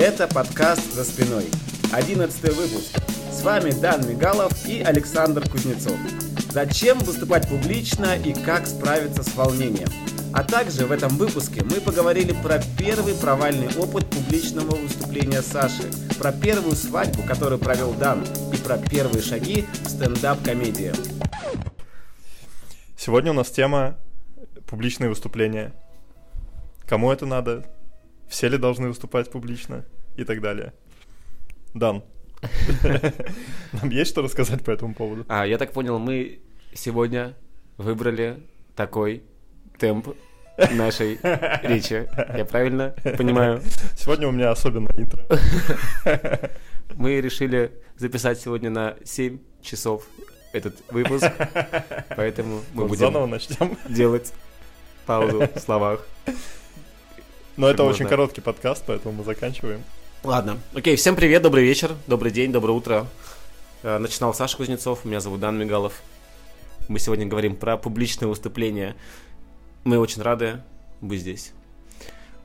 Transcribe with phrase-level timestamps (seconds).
[0.00, 1.44] Это подкаст «За спиной».
[1.92, 2.96] Одиннадцатый выпуск.
[3.30, 5.98] С вами Дан Мигалов и Александр Кузнецов.
[6.50, 9.90] Зачем выступать публично и как справиться с волнением?
[10.32, 16.32] А также в этом выпуске мы поговорили про первый провальный опыт публичного выступления Саши, про
[16.32, 18.24] первую свадьбу, которую провел Дан,
[18.54, 20.94] и про первые шаги в стендап-комедии.
[22.96, 23.98] Сегодня у нас тема
[24.66, 25.74] публичные выступления.
[26.88, 27.66] Кому это надо?
[28.30, 29.84] Все ли должны выступать публично?
[30.16, 30.72] И так далее.
[31.74, 32.04] Дан,
[33.72, 35.24] нам есть что рассказать по этому поводу?
[35.28, 36.38] А, я так понял, мы
[36.72, 37.34] сегодня
[37.76, 38.40] выбрали
[38.76, 39.24] такой
[39.78, 40.14] темп
[40.72, 41.18] нашей
[41.62, 42.08] речи.
[42.36, 43.62] Я правильно понимаю?
[43.96, 45.24] Сегодня у меня особенное интро.
[46.94, 50.06] Мы решили записать сегодня на 7 часов
[50.52, 51.30] этот выпуск,
[52.16, 53.78] поэтому мы будем Заново начнем.
[53.88, 54.32] делать
[55.06, 56.04] паузу в словах.
[57.60, 59.84] Но это очень короткий подкаст, поэтому мы заканчиваем.
[60.24, 60.56] Ладно.
[60.72, 63.06] Окей, всем привет, добрый вечер, добрый день, доброе утро.
[63.82, 65.92] Э, Начинал Саша Кузнецов, меня зовут Дан Мигалов.
[66.88, 68.96] Мы сегодня говорим про публичное выступление.
[69.84, 70.62] Мы очень рады
[71.02, 71.52] быть здесь.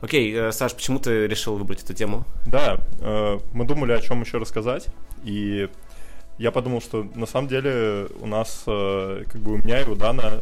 [0.01, 2.25] Окей, э, Саш, почему ты решил выбрать эту тему?
[2.45, 4.87] Да, э, мы думали, о чем еще рассказать,
[5.23, 5.69] и
[6.37, 10.41] я подумал, что на самом деле у нас, как бы у меня и у Дана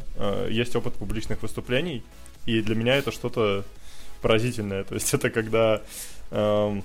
[0.49, 2.03] есть опыт публичных выступлений,
[2.47, 3.63] и для меня это что-то
[4.23, 4.83] поразительное.
[4.83, 5.81] То есть это когда,
[6.31, 6.83] эм,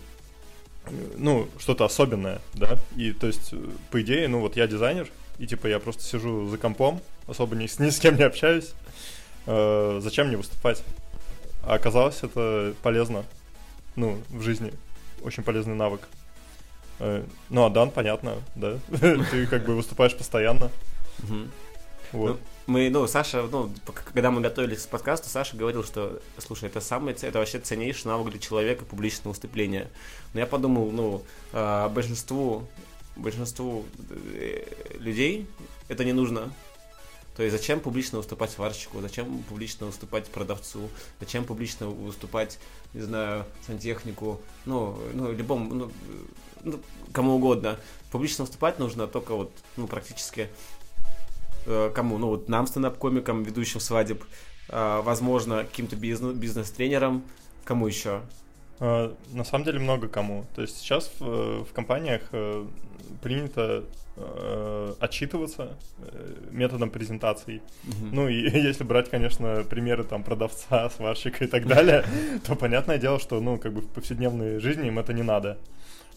[1.17, 3.55] ну, что-то особенное, да, и то есть,
[3.91, 5.09] по идее, ну вот я дизайнер,
[5.39, 8.75] и типа я просто сижу за компом, особо ни с, ни с кем не общаюсь,
[9.51, 10.85] Э, зачем мне выступать?
[11.63, 13.25] А оказалось, это полезно,
[13.97, 14.75] ну, в жизни,
[15.23, 16.03] очень полезный навык.
[16.99, 18.77] Э, Ну, а Дан, понятно, да,
[19.31, 20.71] ты как бы выступаешь постоянно,
[22.13, 22.41] вот.
[22.69, 23.71] Мы, ну, Саша, ну,
[24.13, 28.09] когда мы готовились к подкасту, Саша говорил, что, слушай, это самый, ц- это вообще ценнейший
[28.09, 29.89] навык для человека публичное выступление.
[30.35, 31.23] Но я подумал, ну,
[31.55, 32.69] а, большинству,
[33.17, 33.87] большинству
[34.35, 34.67] э,
[34.99, 35.47] людей
[35.89, 36.53] это не нужно.
[37.39, 40.91] То есть зачем публично выступать сварщику, зачем публично выступать продавцу,
[41.21, 42.59] зачем публично выступать,
[42.93, 45.93] не знаю, сантехнику, ну, ну любому, ну,
[46.65, 46.81] ну,
[47.15, 47.79] кому угодно.
[48.11, 50.51] Публично выступать нужно только вот, ну, практически
[51.95, 52.19] кому?
[52.19, 54.25] Ну, вот нам, стендап-комикам, ведущим свадеб,
[54.69, 57.23] э, возможно, каким-то бизнес- бизнес-тренерам,
[57.65, 58.21] кому еще?
[58.81, 60.45] А, На самом деле много кому.
[60.55, 62.65] То есть сейчас в, э, в компаниях э,
[63.23, 63.85] принято
[64.17, 67.63] э, отчитываться э, методом презентаций.
[68.13, 68.35] Ну и
[68.69, 72.05] если брать, конечно, примеры там продавца, сварщика и так далее,
[72.47, 75.57] то понятное дело, что, ну, как бы в повседневной жизни им это не надо.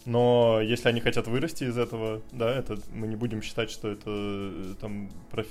[0.05, 4.03] Но если они хотят вырасти из этого, да, это мы не будем считать, что это
[4.07, 5.45] э, там проф-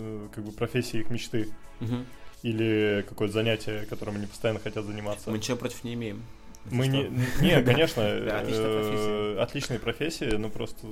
[0.00, 1.48] э, как бы профессия их мечты
[1.80, 2.04] Мгм.
[2.42, 5.30] или какое-то занятие, которым они постоянно хотят заниматься.
[5.30, 6.22] Мы ничего против не имеем.
[6.70, 7.04] Мы не,
[7.40, 10.86] не, конечно, э, отличные профессии, но просто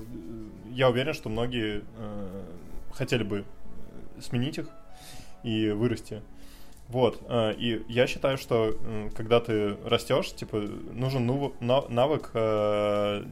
[0.72, 1.82] я уверен, что многие
[2.93, 3.44] хотели бы
[4.20, 4.66] сменить их
[5.43, 6.22] и вырасти.
[6.94, 8.78] Вот, э, и я считаю, что
[9.16, 10.59] когда ты растешь, типа,
[10.93, 11.27] нужен
[11.59, 13.25] навык э,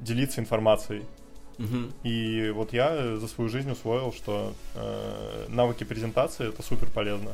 [0.00, 1.04] делиться информацией.
[1.56, 1.94] Мгм.
[2.02, 7.30] И вот я за свою жизнь усвоил, что э, навыки презентации это супер полезно.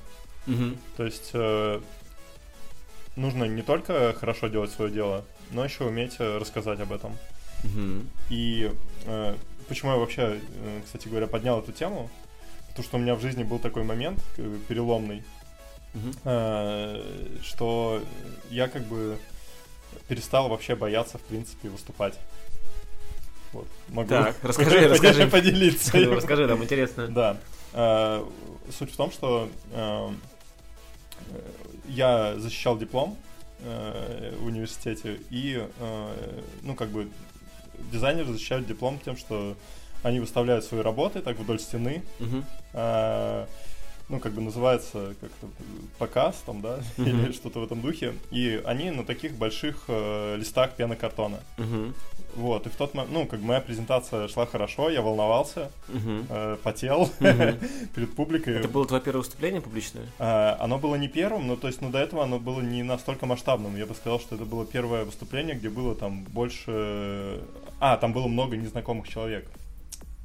[0.46, 0.76] Мгм.
[0.96, 1.80] То есть э,
[3.16, 7.16] нужно не только хорошо делать свое дело, но еще уметь рассказать об этом.
[7.64, 8.08] Мгм.
[8.30, 8.70] И
[9.06, 9.34] э,
[9.66, 10.40] почему я вообще,
[10.84, 12.08] кстати говоря, поднял эту тему?
[12.76, 15.24] Потому что у меня в жизни был такой момент э, переломный,
[16.24, 18.02] э, что
[18.50, 19.16] я как бы
[20.08, 22.18] перестал вообще бояться, в принципе, выступать.
[23.54, 23.66] Вот.
[23.88, 25.26] Могу Так, расскажи, расскажи.
[25.26, 25.98] поделиться.
[26.10, 27.08] Расскажи, нам интересно.
[27.08, 27.38] Да.
[27.72, 28.22] Э,
[28.76, 29.48] Суть в том, что
[31.88, 33.16] я защищал диплом
[33.60, 35.66] в университете, и,
[36.62, 37.08] ну, как бы,
[37.92, 39.56] дизайнеры защищают диплом тем, что
[40.06, 42.44] они выставляют свои работы так вдоль стены, Мгм.
[42.74, 43.46] э,
[44.08, 45.48] ну, как бы называется как-то
[45.98, 47.24] показ там, да, Мгм.
[47.24, 51.40] или что-то в этом духе, и они на таких больших э, листах пенокартона.
[51.58, 51.92] Мгм.
[52.36, 56.26] Вот, и в тот момент, ну, как бы моя презентация шла хорошо, я волновался, Мгм.
[56.30, 57.58] э, потел Мгм.
[57.96, 58.54] перед публикой.
[58.60, 60.04] Это было твое первое выступление публичное?
[60.20, 63.26] А, Оно было не первым, но то есть, ну, до этого оно было не настолько
[63.26, 63.76] масштабным.
[63.76, 67.40] Я бы сказал, что это было первое выступление, где было там больше...
[67.80, 69.50] А, там было много незнакомых человек.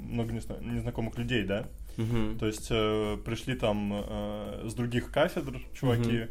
[0.01, 1.68] Много незна- незнакомых людей, да?
[1.98, 2.38] Мгм.
[2.39, 6.27] То есть э, пришли там э, с других кафедр чуваки,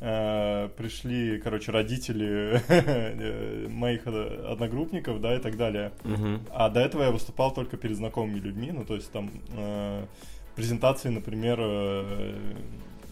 [0.00, 5.92] э, пришли, короче, родители э, моих э, одногруппников, да, и так далее.
[6.04, 6.40] Мгм.
[6.50, 10.04] А до этого я выступал только перед знакомыми людьми, ну, то есть там э,
[10.56, 12.34] презентации, например, э,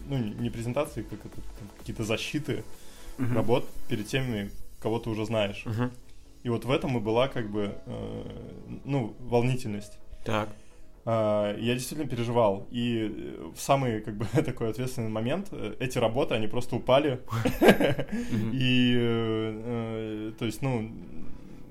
[0.09, 1.41] ну, не презентации, как это,
[1.79, 2.63] какие-то защиты
[3.17, 3.35] Мгм.
[3.35, 4.49] работ перед теми,
[4.79, 5.63] кого ты уже знаешь.
[5.65, 5.91] Мгм.
[6.43, 8.23] И вот в этом и была как бы, э,
[8.85, 9.99] ну, волнительность.
[10.25, 10.49] Так.
[11.05, 12.67] А, Я действительно переживал.
[12.71, 17.19] И э, в самый, как бы, такой ответственный момент э, эти работы, они просто упали.
[18.53, 20.91] И, э, э, то есть, ну,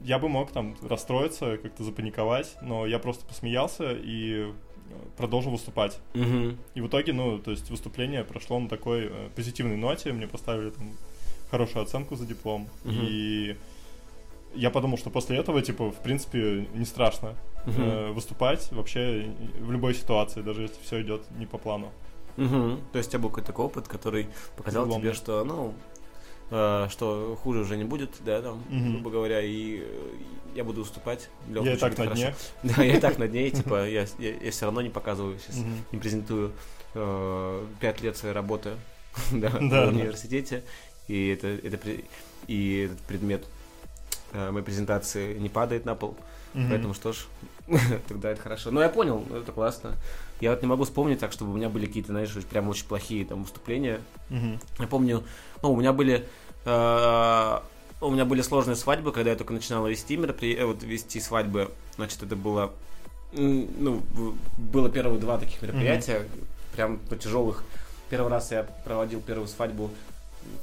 [0.05, 4.53] я бы мог там расстроиться, как-то запаниковать, но я просто посмеялся и э,
[5.17, 6.01] продолжил выступать.
[6.75, 10.71] И в итоге, ну, то есть выступление прошло на такой э, позитивной ноте, мне поставили
[10.71, 10.93] там
[11.51, 12.69] хорошую оценку за диплом.
[12.85, 13.57] И
[14.55, 17.35] я подумал, что после этого, типа, в принципе, не страшно
[17.67, 17.83] Мгм.
[17.83, 19.31] э, выступать вообще
[19.61, 21.91] в любой ситуации, даже если все идет не по плану.
[22.37, 22.81] Мгм.
[22.93, 25.09] То есть у тебя был какой-то опыт, который показал Переломный.
[25.09, 25.75] тебе, что, ну,
[26.51, 28.93] э, что хуже уже не будет, да, там, Мгм.
[28.93, 30.09] грубо говоря, и э,
[30.55, 31.29] я буду уступать.
[31.49, 32.35] Лёха, я и так на дне.
[32.63, 35.63] Да, я и так на дне, типа, я, я, все равно не показываю сейчас,
[35.93, 36.53] не презентую
[36.95, 38.71] э, пять лет своей работы
[39.33, 40.65] да, Да, в университете,
[41.09, 41.79] и, это, это,
[42.47, 43.45] и этот предмет
[44.33, 46.17] моей презентации не падает на пол.
[46.55, 46.69] Мгм.
[46.71, 47.27] Поэтому что ж,
[48.09, 48.71] тогда это хорошо.
[48.71, 49.93] Ну, я понял, это классно.
[50.41, 53.25] Я вот не могу вспомнить так, чтобы у меня были какие-то, знаешь, прям очень плохие
[53.25, 54.01] там выступления.
[54.31, 54.59] Мгм.
[54.79, 55.23] Я помню,
[55.63, 56.27] ну, у меня были...
[56.65, 57.59] э,
[58.01, 60.55] у меня были сложные свадьбы, когда я только начинала вести меропри...
[60.55, 61.71] э, вот вести свадьбы.
[61.97, 62.73] Значит, это было...
[63.33, 64.03] Ну,
[64.59, 66.27] было первые два таких мероприятия,
[66.75, 67.63] прям ну, тяжелых.
[68.09, 69.91] Первый раз я проводил первую свадьбу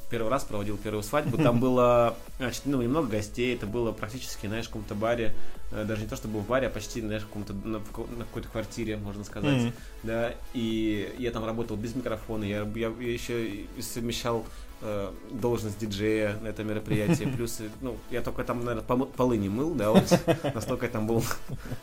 [0.09, 4.65] первый раз проводил первую свадьбу, там было, значит, ну, немного гостей, это было практически, знаешь,
[4.65, 5.33] в каком-то баре,
[5.71, 8.49] э, даже не то, чтобы в баре, а почти, знаешь, в каком-то, на, на какой-то
[8.49, 9.73] квартире, можно сказать, Мгм.
[10.03, 14.45] да, и я там работал без микрофона, я, я, еще и совмещал
[14.81, 19.49] э, должность диджея на этом мероприятии, плюс, э, ну, я только там, наверное, полы не
[19.49, 20.05] мыл, да, вот,
[20.53, 21.23] настолько я там был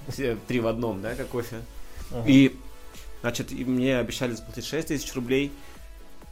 [0.09, 1.57] все три в одном, да, как кофе,
[2.13, 2.25] Ага.
[2.29, 2.55] и,
[3.23, 5.51] значит, и мне обещали заплатить 6 тысяч рублей,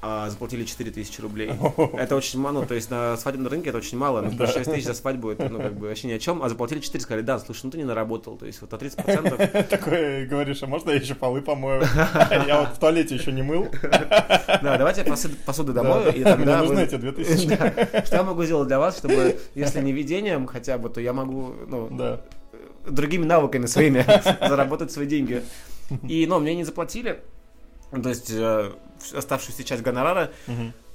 [0.05, 1.53] а заплатили 4 тысячи рублей.
[1.95, 4.49] Это очень мало, ну, то есть на свадебном рынке это очень мало, ну, Да.
[4.49, 7.01] 6 тысяч за свадьбу, это, ну, как бы вообще ни о чем, а заплатили 4,
[7.01, 10.67] сказали, да, слушай, ну ты не наработал, то есть вот на 30%, Такой говоришь, а
[10.67, 11.83] можно я еще полы помою?
[12.49, 13.69] Я вот в туалете еще не мыл.
[13.81, 17.47] да, давайте посуду, посуду домой, и Мне нужны эти 2000.
[17.47, 18.05] Да.
[18.05, 21.55] Что я могу сделать для вас, чтобы, если не ведением хотя бы, то я могу,
[21.69, 22.19] ну,
[22.85, 24.05] другими навыками своими
[24.49, 25.43] заработать свои деньги.
[26.09, 27.21] И, ну, мне не заплатили,
[28.01, 28.73] то есть э,
[29.15, 30.31] оставшуюся часть гонорара,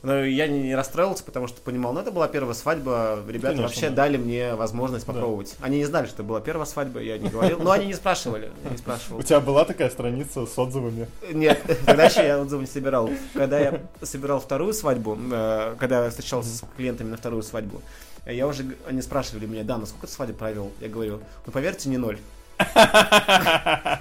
[0.03, 3.63] но я не, не расстроился, потому что понимал, ну, это была первая свадьба, ребята Конечно,
[3.63, 3.95] вообще да.
[3.95, 5.13] дали мне возможность Да.
[5.13, 5.55] попробовать.
[5.59, 8.51] Они не знали, что это была первая свадьба, я не говорил, но они не спрашивали,
[8.69, 9.19] не спрашивал.
[9.19, 11.07] У тебя была такая страница с отзывами?
[11.33, 13.09] Нет, тогда еще я отзывы не собирал.
[13.33, 17.81] Когда я собирал вторую свадьбу, э, когда я встречался с клиентами на вторую свадьбу,
[18.27, 20.71] я уже, они спрашивали меня, да, ну сколько ты свадеб провел?
[20.79, 22.19] Я говорю, ну поверьте, не ноль.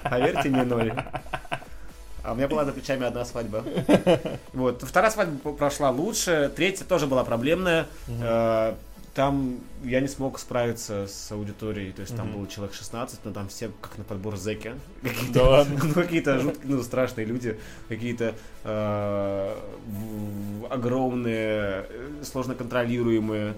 [0.03, 0.93] Поверьте, не ноль.
[2.27, 3.65] А у меня была за плечами одна свадьба.
[4.53, 4.83] Вот.
[4.83, 7.87] Вторая свадьба прошла лучше, третья тоже была проблемная.
[8.09, 8.75] Э,
[9.15, 13.49] Там я не смог справиться с аудиторией, то есть там было человек 16, но там
[13.49, 14.73] все как на подбор зэки.
[15.03, 17.59] Какие-то ну, какие-то жуткие, ну, страшные люди,
[17.89, 18.35] какие-то
[18.65, 19.57] э,
[20.69, 23.55] огромные, э, сложно контролируемые.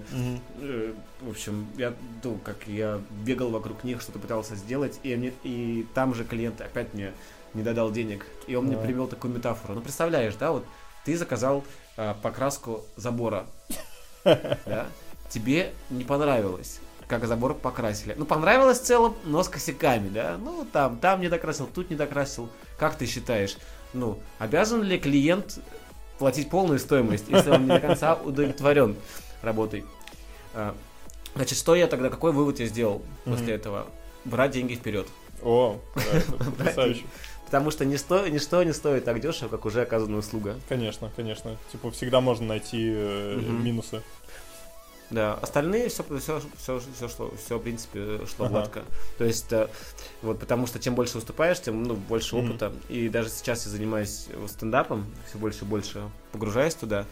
[1.21, 1.93] В общем, я,
[2.23, 6.61] ну, как я бегал вокруг них, что-то пытался сделать, и, мне, и там же клиент
[6.61, 7.11] опять мне
[7.53, 8.25] не додал денег.
[8.47, 8.81] И он мне Да.
[8.83, 9.73] привел такую метафору.
[9.75, 10.65] Ну, представляешь, да, вот
[11.05, 11.63] ты заказал
[11.97, 13.45] э, покраску забора,
[14.23, 14.87] да?
[15.29, 18.15] Тебе не понравилось, как забор покрасили.
[18.17, 20.37] Ну, понравилось в целом, но с косяками, да?
[20.39, 22.49] Ну, там, там не докрасил, тут не докрасил.
[22.77, 23.57] Как ты считаешь,
[23.93, 25.59] ну, обязан ли клиент
[26.17, 28.95] платить полную стоимость, если он не до конца удовлетворен
[29.41, 29.85] работой?
[30.53, 30.75] А,
[31.35, 33.53] Значит, что я тогда, какой вывод я сделал после Мгм.
[33.55, 33.87] этого?
[34.25, 35.07] Брать деньги вперед.
[35.43, 37.03] О, да, потрясающе.
[37.49, 40.55] Потому что ничто, ничто не стоит так дешево, как уже оказанная услуга.
[40.69, 41.57] Конечно, конечно.
[41.71, 43.63] Типа всегда можно найти э, Мгм.
[43.63, 44.03] минусы.
[45.09, 48.49] Да, остальные все, все, все, все, шло, все, в принципе, шло Ага.
[48.49, 48.83] гладко.
[49.17, 49.67] То есть, э,
[50.21, 52.49] вот потому что чем больше выступаешь, тем ну, больше Мгм.
[52.51, 52.71] опыта.
[52.87, 57.07] И даже сейчас я занимаюсь э, стендапом, все больше и больше погружаюсь туда.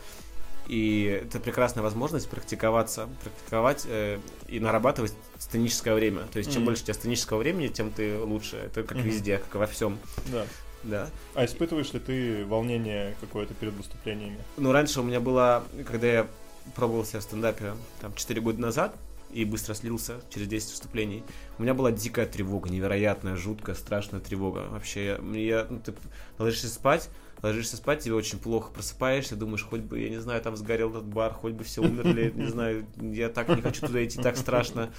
[0.67, 6.23] И это прекрасная возможность практиковаться, практиковать э, и нарабатывать сценическое время.
[6.31, 6.65] То есть, чем Мгм.
[6.67, 8.57] больше у тебя сценического времени, тем ты лучше.
[8.57, 9.07] Это как Мгм.
[9.07, 9.97] везде, как во всем.
[10.31, 10.45] Да.
[10.83, 11.09] Да.
[11.33, 14.37] А испытываешь ли ты волнение какое-то перед выступлениями?
[14.57, 16.27] Ну, раньше у меня было, когда я
[16.75, 18.95] пробовал себя в стендапе там 4 года назад
[19.37, 21.23] и быстро слился через 10 выступлений,
[21.59, 24.67] у меня была дикая тревога, невероятная, жуткая, страшная тревога.
[24.71, 25.93] Вообще, я, я- ну, ты
[26.39, 27.09] ложишься спать,
[27.43, 31.05] ложишься спать, тебе очень плохо, просыпаешься, думаешь, хоть бы, я не знаю, там сгорел этот
[31.05, 34.89] бар, хоть бы все умерли, не знаю, я так не хочу туда идти, так страшно.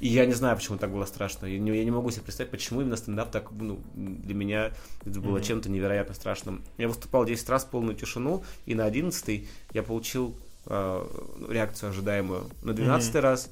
[0.00, 1.46] И я не знаю, почему так было страшно.
[1.46, 4.70] Я не, я не могу себе представить, почему именно стендап так, ну, для меня
[5.04, 5.42] это было Мгм.
[5.42, 6.62] чем-то невероятно страшным.
[6.76, 10.36] Я выступал 10 раз полную тишину, и на 11 я получил
[10.70, 11.06] э,
[11.48, 12.44] реакцию ожидаемую.
[12.62, 13.50] На двенадцатый раз э,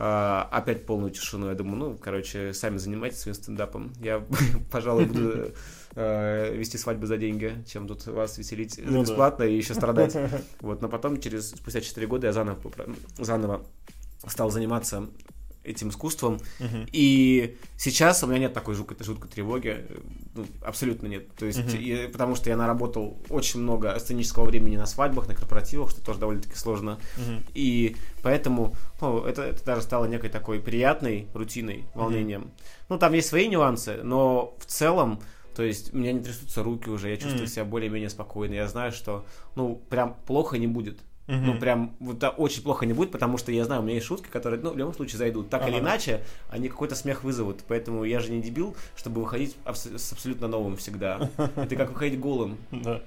[0.00, 1.48] опять полную тишину.
[1.48, 3.92] Я думаю, ну, короче, сами занимайтесь своим стендапом.
[4.00, 4.24] Я,
[4.70, 5.52] пожалуй, буду
[5.96, 9.00] э, вести свадьбы за деньги, чем тут вас веселить Ну да.
[9.00, 10.16] бесплатно и еще страдать.
[10.60, 12.58] Вот, но потом, через спустя 4 года я заново,
[13.18, 13.64] заново
[14.26, 15.08] стал заниматься
[15.68, 16.38] этим искусством.
[16.60, 16.86] Мгм.
[16.92, 19.86] И сейчас у меня нет такой жуткой, жуткой тревоги.
[20.34, 21.32] Ну, абсолютно нет.
[21.34, 21.76] То есть, Мгм.
[21.80, 26.18] и- потому что я наработал очень много сценического времени на свадьбах, на корпоративах, что тоже
[26.18, 26.98] довольно-таки сложно.
[27.16, 27.44] Мгм.
[27.54, 32.50] И поэтому ну, это, это даже стало некой такой приятной рутиной, волнением.
[32.88, 35.20] Ну, там есть свои нюансы, но в целом,
[35.54, 37.52] то есть, у меня не трясутся руки уже, я чувствую Мгм.
[37.52, 38.54] себя более-менее спокойно.
[38.54, 39.24] Я знаю, что,
[39.56, 41.00] ну, прям плохо не будет.
[41.28, 41.58] Ну, Мгм.
[41.60, 44.28] прям вот да, очень плохо не будет, потому что я знаю, у меня есть шутки,
[44.28, 45.50] которые, ну, в любом случае зайдут.
[45.50, 45.80] Так или Ага.
[45.84, 47.64] иначе, они какой-то смех вызовут.
[47.68, 51.28] Поэтому я же не дебил, чтобы выходить абс- с абсолютно новым всегда.
[51.56, 52.56] Это как выходить голым.
[52.70, 53.02] Да.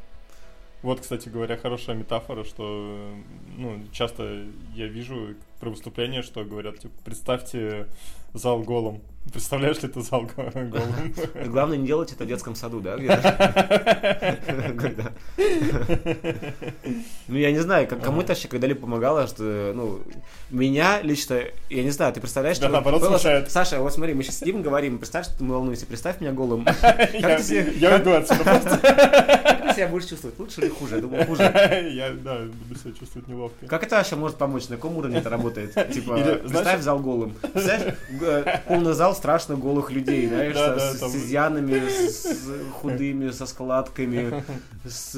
[0.84, 3.12] Вот, кстати говоря, хорошая метафора, что
[3.58, 4.44] ну, часто
[4.76, 7.86] я вижу про выступление, что говорят, типа, представьте
[8.34, 9.02] зал голым.
[9.32, 11.14] Представляешь ли ты зал го- голым?
[11.46, 12.98] Главное не делать это в детском саду, да?
[17.28, 20.02] Ну, я не знаю, кому это вообще когда-либо помогало, что, ну,
[20.50, 21.40] меня лично,
[21.70, 22.74] я не знаю, ты представляешь, Да, что...
[22.74, 23.52] наоборот, смущает.
[23.52, 26.66] Саша, вот смотри, мы сейчас сидим, говорим, представь, что ты волнуешься, представь меня голым.
[27.14, 28.78] Я уйду отсюда просто.
[29.72, 30.38] Ты себя будешь чувствовать?
[30.38, 30.96] Лучше или хуже?
[30.96, 31.44] Я думаю, хуже.
[31.94, 33.66] Я, да, буду себя чувствовать неловко.
[33.68, 34.68] Как это вообще может помочь?
[34.68, 35.51] На каком уровне это работает?
[35.94, 37.34] Типа, Или, представь зал голым.
[37.54, 41.88] Представь, г- полный зал страшно голых людей, знаешь, Да, со- да, с, там- с изъянами,
[41.88, 42.28] с,
[42.74, 44.44] худыми, со складками,
[44.86, 45.12] с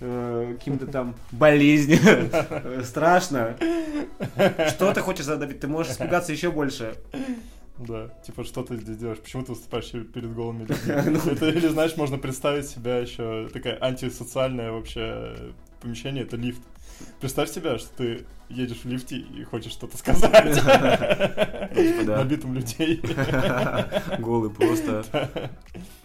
[0.00, 1.98] э, каким-то там болезнью.
[2.04, 3.56] Э, Страшно.
[4.68, 5.60] Что ты хочешь задавить?
[5.60, 6.94] Ты можешь испугаться еще больше.
[7.76, 9.18] Да, типа, что ты здесь делаешь?
[9.18, 11.18] Почему ты выступаешь перед голыми людьми?
[11.24, 11.32] Ну.
[11.32, 15.34] Это, или, знаешь, можно представить себя еще такая антисоциальное вообще
[15.80, 16.60] помещение, это лифт.
[17.20, 20.62] Представь себя, что ты едешь в лифте и хочешь что-то сказать.
[22.06, 23.00] Набитым людей.
[24.18, 25.04] Голый просто.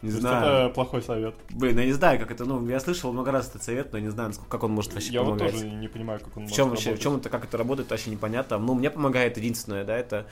[0.01, 0.65] Не знаю.
[0.65, 1.36] Это плохой совет.
[1.50, 4.05] Блин, я не знаю, как это, ну, я слышал много раз этот совет, но я
[4.05, 5.51] не знаю, как он может вообще Я вот помогать.
[5.51, 7.89] тоже не понимаю, как он В может чем вообще, в чем это, как это работает,
[7.89, 8.58] вообще непонятно.
[8.58, 10.25] Ну, мне помогает единственное, да, это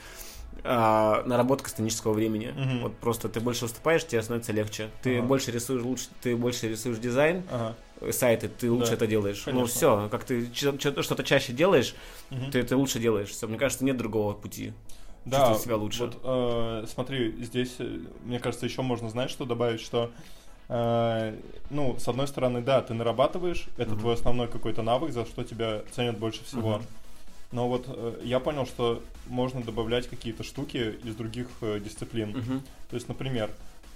[0.64, 2.52] а, наработка сценического времени.
[2.56, 2.80] Мгм.
[2.82, 4.90] Вот просто ты больше выступаешь, тебе становится легче.
[5.02, 5.26] Ты Ага.
[5.26, 7.76] больше рисуешь лучше, ты больше рисуешь дизайн, Ага.
[8.00, 9.42] э, сайты, ты лучше Да, это делаешь.
[9.46, 9.66] Ну конечно.
[9.74, 11.94] все, как ты что-то чаще делаешь,
[12.30, 12.50] Мгм.
[12.50, 13.28] ты это лучше делаешь.
[13.30, 14.72] Всё, мне кажется, нет другого пути.
[15.24, 16.04] Да, чувствовать себя лучше.
[16.04, 20.10] Вот, э, смотри, здесь, э, мне кажется, еще можно, знаешь, что добавить, что,
[20.68, 21.36] э,
[21.70, 24.00] ну, с одной стороны, да, ты нарабатываешь, это Мгм.
[24.00, 26.76] твой основной какой-то навык, за что тебя ценят больше всего.
[26.76, 26.86] Мгм.
[27.52, 32.30] Но вот э, я понял, что можно добавлять какие-то штуки из других э, дисциплин.
[32.30, 33.50] Мгм, То есть, например,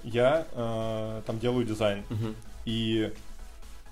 [0.05, 3.13] я э, там делаю дизайн, мгм, и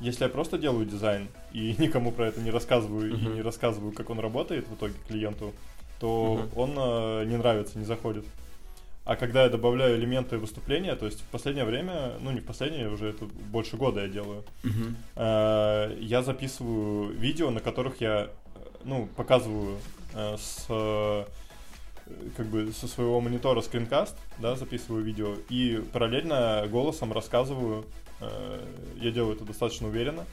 [0.01, 3.35] если я просто делаю дизайн и никому про это не рассказываю и Мгм.
[3.35, 5.53] не рассказываю, как он работает в итоге клиенту,
[5.99, 6.59] то Мгм.
[6.59, 8.25] он э, не нравится, не заходит.
[9.05, 12.89] А когда я добавляю элементы выступления, то есть в последнее время, ну не в последнее,
[12.89, 14.97] уже это больше года я делаю, мгм.
[15.17, 18.31] э, я записываю видео, на которых я,
[18.85, 19.79] ну, показываю
[20.15, 21.25] э, с э,
[22.37, 27.85] как бы со своего монитора скринкаст, да, записываю видео и параллельно голосом рассказываю,
[28.21, 28.65] э,
[28.97, 30.25] я делаю это достаточно уверенно,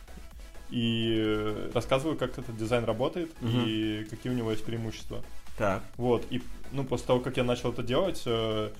[0.70, 3.63] и рассказываю, как этот дизайн работает Мгм.
[3.66, 5.24] и какие у него есть преимущества.
[5.58, 5.82] Так.
[5.98, 8.72] Вот, и ну, после того, как я начал это делать, э,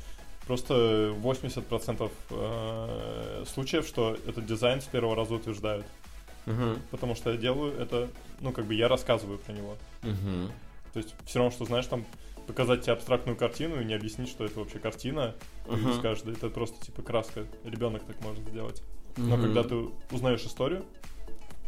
[0.45, 5.86] просто 80% э, случаев, что этот дизайн с первого раза утверждают.
[6.47, 9.75] Мгм, Потому что я делаю это, ну, как бы я рассказываю про него.
[10.01, 10.51] мгм.
[10.93, 12.05] То есть все равно, что, знаешь, там
[12.47, 15.35] показать тебе абстрактную картину и не объяснить, что это вообще картина,
[15.67, 15.93] и Мгм.
[15.93, 18.81] скажешь, да это просто типа краска, ребенок так может сделать.
[19.17, 19.41] Но Мгм.
[19.41, 19.75] когда ты
[20.11, 20.85] узнаешь историю,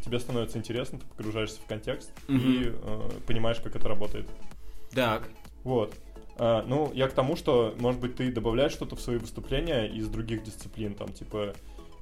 [0.03, 2.79] тебе становится интересно, ты погружаешься в контекст и Мгм.
[2.81, 4.29] э, понимаешь, как это работает.
[4.91, 5.29] Так.
[5.65, 5.93] Вот.
[6.38, 10.07] А, ну, я к тому, что, может быть, ты добавляешь что-то в свои выступления из
[10.07, 11.53] других дисциплин, там, типа,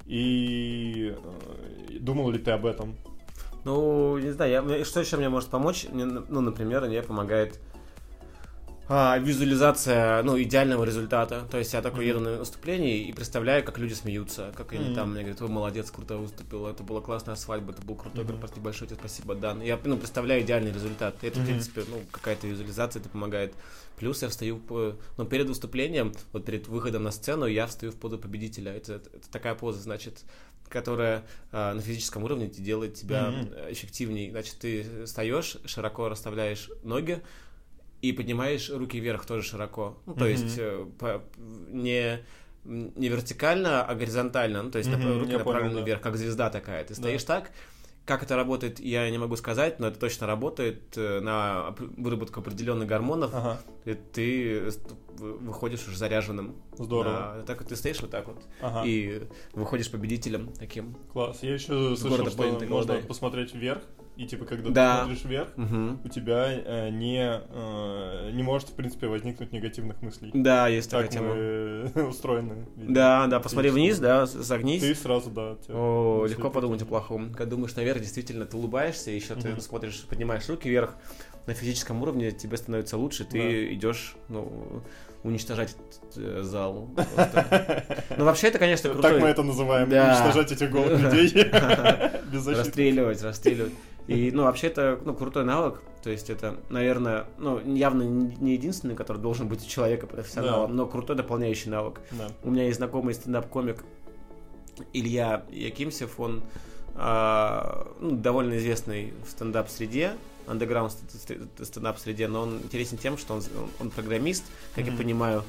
[0.08, 2.96] и э, думал ли ты об этом?
[3.64, 5.86] Ну, не знаю, я- что еще мне может помочь?
[5.92, 7.60] Мне, ну, например, мне помогает
[8.90, 11.46] а, визуализация, ну, идеального результата.
[11.50, 15.10] То есть я такой еду на выступление и представляю, как люди смеются, как они там
[15.12, 18.88] мне говорят, вы молодец, круто выступил, это была классная свадьба, это был крутой корпоратив, большое
[18.88, 19.60] тебе спасибо, Дан.
[19.60, 21.16] Я, ну, представляю идеальный результат.
[21.22, 23.52] Это, в принципе, ну, какая-то визуализация, это помогает.
[23.96, 27.96] Плюс я встаю, по- ну, перед выступлением, вот перед выходом на сцену, я встаю в
[27.96, 28.72] позу победителя.
[28.72, 30.22] Это, это, это такая поза, значит,
[30.68, 33.52] которая а, на физическом уровне делает тебя Мгм.
[33.54, 34.30] э, эффективней.
[34.30, 37.22] Значит, ты встаешь, широко расставляешь ноги
[38.02, 39.98] и поднимаешь руки вверх тоже широко.
[40.06, 40.28] Ну, то Мгм.
[40.30, 41.22] есть э, по-
[41.70, 42.20] не
[42.64, 44.62] не вертикально, а горизонтально.
[44.62, 45.86] Ну, то есть нап- руки я понял, направлены да.
[45.86, 46.82] вверх, как звезда такая.
[46.84, 47.00] Ты Да.
[47.00, 47.50] стоишь так,
[48.04, 52.86] как это работает, я не могу сказать, но это точно работает э, на выработку определенных
[52.86, 53.30] гормонов.
[53.32, 54.70] Ага, И ты
[55.18, 56.56] выходишь уже заряженным.
[56.76, 57.34] здорово.
[57.38, 59.22] Да, так вот ты стоишь вот так вот Ага, и
[59.54, 60.94] выходишь победителем таким.
[61.12, 61.38] класс.
[61.42, 63.82] Я еще слышал, что можно посмотреть вверх,
[64.18, 64.96] и типа, когда Да.
[64.96, 66.00] ты смотришь вверх, Мгм.
[66.04, 70.30] у тебя э, не, э, не может, в принципе, возникнуть негативных мыслей.
[70.34, 71.34] Да, есть такая Так тема.
[71.34, 72.66] мы устроены.
[72.76, 72.94] видимо.
[72.94, 74.82] Да, да, посмотри вниз, да, согнись.
[74.82, 75.56] Ты сразу, да.
[75.68, 77.32] О, легко подумать о плохом.
[77.32, 79.60] Когда думаешь наверх, действительно, ты улыбаешься, еще ты Мгм.
[79.60, 80.94] смотришь, поднимаешь руки вверх,
[81.46, 83.74] на физическом уровне тебе становится лучше, ты Да.
[83.74, 84.82] идешь, ну,
[85.22, 85.76] уничтожать
[86.16, 86.90] э, зал.
[88.18, 89.20] Ну, вообще, это, конечно, Так крутой.
[89.20, 89.88] мы это называем.
[89.88, 91.32] Уничтожать этих голых людей.
[92.32, 93.72] Расстреливать, расстреливать.
[94.08, 95.80] И, ну, вообще, это, ну, крутой навык.
[96.02, 100.76] То есть, это, наверное, ну, явно не единственный, который должен быть у человека профессионалом, Да.
[100.76, 102.00] но крутой дополняющий навык.
[102.12, 102.28] Да.
[102.42, 103.84] У меня есть знакомый стендап-комик
[104.92, 106.42] Илья Якимсев, он
[106.94, 110.14] а, ну, довольно известный в стендап-среде,
[110.46, 110.92] андеграунд
[111.62, 113.42] стендап-среде, но он интересен тем, что он,
[113.78, 114.98] он программист, как я Мгм.
[115.02, 115.44] понимаю,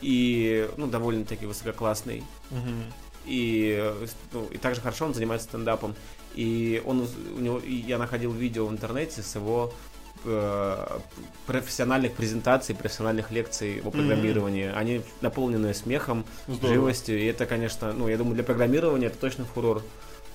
[0.00, 2.24] и ну, довольно-таки высококлассный.
[2.50, 2.84] Мгм.
[3.26, 5.94] И, э, ну, и также хорошо он занимается стендапом.
[6.34, 9.72] И он, у него, и я находил видео в интернете с его
[10.24, 10.98] э,
[11.46, 14.70] профессиональных презентаций, профессиональных лекций о программировании.
[14.74, 16.74] Они наполнены смехом, Здорово.
[16.74, 17.20] живостью.
[17.20, 19.82] И это, конечно, ну, я думаю, для программирования это точно фурор.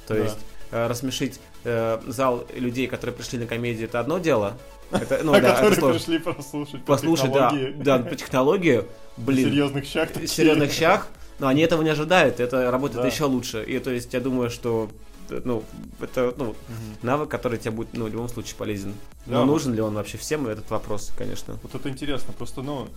[0.07, 0.23] То Да.
[0.23, 0.37] есть
[0.71, 4.57] э, рассмешить э, зал людей, которые пришли на комедию, это одно дело.
[4.91, 5.99] Это, ну, А да, это которые сложно.
[5.99, 8.83] пришли послушать по Послушай, да, да, по технологии,
[9.17, 10.09] блин, серьезных щах.
[10.25, 11.07] серьезных щах,
[11.39, 13.07] но они этого не ожидают, это работает Да.
[13.07, 13.63] еще лучше.
[13.63, 14.89] И то есть я думаю, что
[15.29, 15.63] ну,
[15.99, 16.55] это ну, Мгм.
[17.01, 18.93] навык, который тебе будет ну, в любом случае полезен.
[19.25, 19.45] Да, Но вот.
[19.47, 21.57] нужен ли он вообще всем, этот вопрос, конечно.
[21.63, 22.87] Вот это интересно, просто, ну,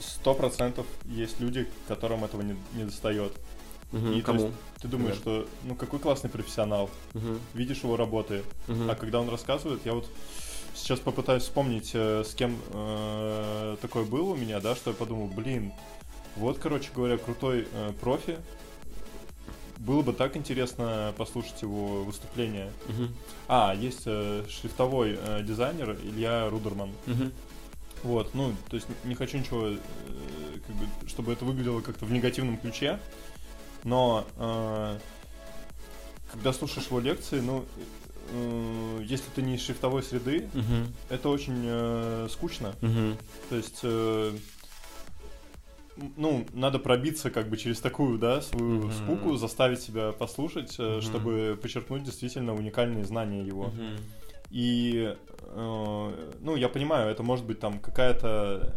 [0.00, 3.32] сто процентов есть люди, которым этого не, не достает.
[3.92, 4.52] Мгм, И Кому?
[4.80, 5.20] Ты думаешь, Да.
[5.20, 8.88] что, ну, какой классный профессионал, Мгм, видишь его работы, мгм.
[8.90, 10.08] а когда он рассказывает, я вот
[10.74, 15.26] сейчас попытаюсь вспомнить, э, с кем э, такое было у меня, да, что я подумал,
[15.26, 15.72] блин,
[16.36, 18.38] вот, короче говоря, крутой э, профи,
[19.80, 22.70] было бы так интересно послушать его выступление.
[22.88, 23.14] Мгм,
[23.48, 26.90] А, есть э, шрифтовой э, дизайнер Илья Рудерман.
[27.06, 27.32] мгм.
[28.02, 29.76] Вот, ну, то есть не хочу ничего, э,
[30.66, 32.98] как бы, чтобы это выглядело как-то в негативном ключе,
[33.84, 34.98] но э,
[36.32, 37.64] когда слушаешь его лекции, ну,
[38.32, 42.74] э, если ты не из шрифтовой среды, Мгм, это очень э, скучно.
[42.82, 43.16] мгм.
[43.48, 44.32] То есть, э,
[46.16, 48.92] ну, надо пробиться как бы через такую, да, свою Мгм.
[48.92, 51.02] скуку, заставить себя послушать, э, Мгм.
[51.02, 53.66] чтобы подчеркнуть действительно уникальные знания его.
[53.68, 53.96] Мгм.
[54.50, 58.72] И, э, ну, я понимаю, это может быть там какая-то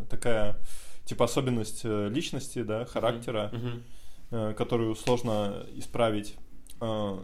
[0.00, 0.56] э, такая,
[1.04, 3.82] типа, особенность э, личности, да, характера, Мгм.
[4.30, 6.34] э, которую сложно исправить.
[6.80, 7.18] Э,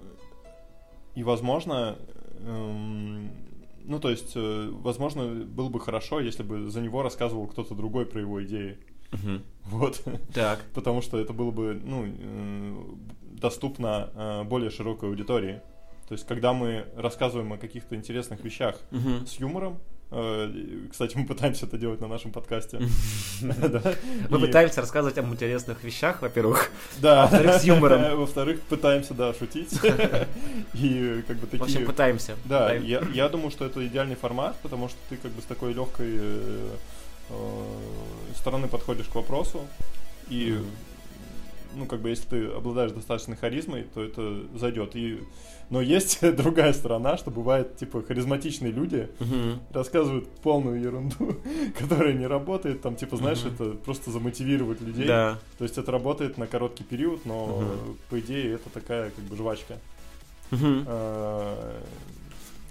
[1.17, 1.99] и, возможно,
[2.47, 3.30] эм,
[3.85, 8.07] ну, то есть, э, возможно, было бы хорошо, если бы за него рассказывал кто-то другой
[8.07, 8.79] про его идеи.
[9.13, 9.43] Мгм.
[9.65, 10.03] Вот.
[10.33, 10.61] Так.
[10.75, 12.85] Потому что это было бы, ну, э,
[13.41, 15.61] доступно э, более широкой аудитории.
[16.09, 19.27] То есть, когда мы рассказываем о каких-то интересных вещах Мгм.
[19.27, 19.79] с юмором,
[20.11, 22.81] кстати, мы пытаемся это делать на нашем подкасте.
[23.41, 26.73] Мы пытаемся рассказывать об интересных вещах, во-первых.
[26.99, 27.23] Да.
[27.23, 28.17] во-вторых, с юмором.
[28.19, 29.73] Во-вторых, пытаемся, да, шутить.
[30.75, 31.87] И как бы В общем, такие...
[31.87, 32.37] пытаемся.
[32.45, 36.11] Да, я, думаю, что это идеальный формат, потому что ты как бы с такой легкой
[36.11, 36.69] э,
[37.29, 39.61] э, стороны подходишь к вопросу.
[40.29, 40.59] И.
[41.75, 44.97] ну, как бы, если ты обладаешь достаточной харизмой, то это зайдет.
[44.97, 45.21] И,
[45.71, 49.61] но есть другая сторона, что бывает, типа, харизматичные люди Мгм.
[49.73, 51.37] рассказывают полную ерунду,
[51.79, 53.55] которая не работает, там, типа, знаешь, Мгм.
[53.55, 55.07] это просто замотивировать людей.
[55.07, 55.39] Да.
[55.59, 57.97] То есть это работает на короткий период, но, Мгм.
[58.09, 59.79] по идее, это такая, как бы, жвачка.
[60.53, 61.81] Э,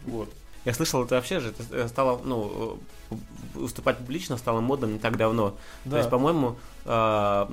[0.05, 0.29] Вот.
[0.65, 2.98] Я слышал, это вообще же это стало, ну, э,
[3.53, 5.55] выступать публично стало модным не так давно.
[5.89, 7.51] То есть, по-моему, а,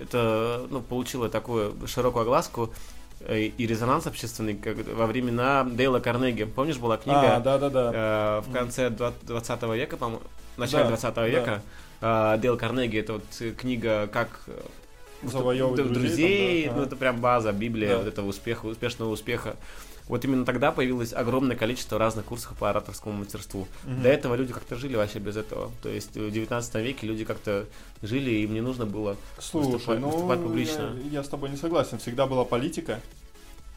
[0.00, 2.72] это ну, получило такую широкую огласку
[3.20, 6.44] э, и резонанс общественный как во времена Дейла Карнеги.
[6.44, 7.90] Помнишь, была книга А, да-да-да.
[7.94, 10.22] э, в конце 20 века, по-моему,
[10.56, 11.26] начале Да, 20 да.
[11.26, 11.62] века.
[12.00, 13.24] э, Дейл Карнеги, это вот
[13.56, 14.40] книга «Как
[15.22, 16.86] Завоевывать друзей, друзей», там, да, ну ага.
[16.88, 17.98] это прям база, библия Да.
[17.98, 19.56] вот этого успеха, успешного успеха.
[20.06, 23.66] Вот именно тогда появилось огромное количество разных курсов по ораторскому мастерству.
[23.84, 24.02] Мгм.
[24.02, 25.72] До этого люди как-то жили вообще без этого.
[25.82, 27.66] То есть в 19 веке люди как-то
[28.02, 30.94] жили, и им не нужно было Слушай, выступать- ну, выступать публично.
[31.04, 31.98] Я, я с тобой не согласен.
[31.98, 33.00] Всегда была политика,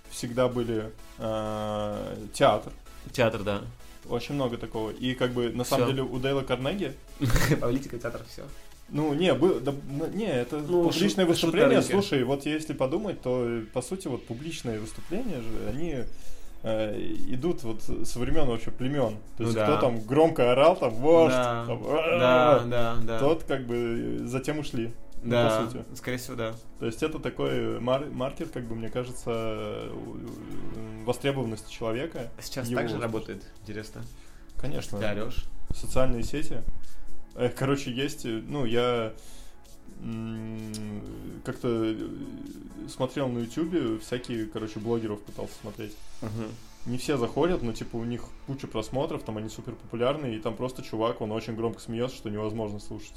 [0.09, 2.73] всегда были э, театр,
[3.13, 3.61] театр, да.
[4.09, 4.91] очень много такого.
[4.91, 5.91] И как бы на самом Всё.
[5.93, 6.93] деле у Дейла Карнеги,
[7.61, 8.43] Политика, театр, все.
[8.89, 11.81] Ну, не, бы, да, ну, не, это Ну, публичное шут- выступление.
[11.81, 15.95] Слушай, вот если подумать, то э, по сути вот публичные выступления же, они
[16.63, 16.97] э,
[17.27, 19.11] идут вот со времен вообще племен.
[19.37, 19.65] То Ну есть да.
[19.65, 23.19] кто там громко орал, там вождь, Да, там, да, да, да.
[23.19, 24.93] тот как бы затем ушли.
[25.21, 25.83] ну, да, по сути.
[25.95, 26.55] скорее всего, да.
[26.79, 32.29] То есть это такой мар- маркер, как бы, мне кажется, э, э, востребованности человека.
[32.41, 34.03] Сейчас его так же работает, интересно.
[34.55, 34.97] Конечно.
[34.97, 35.43] Ты орешь.
[35.75, 36.59] социальные сети.
[37.37, 39.13] Э, Короче, есть, э, ну, я
[41.43, 41.95] как-то э,
[42.89, 45.95] смотрел на Ютубе, всякие, короче, блогеров пытался смотреть.
[46.85, 50.55] Не все заходят, но, типа, у них куча просмотров, там они супер популярные, и там
[50.55, 53.13] просто чувак, он очень громко смеется, что невозможно слушать.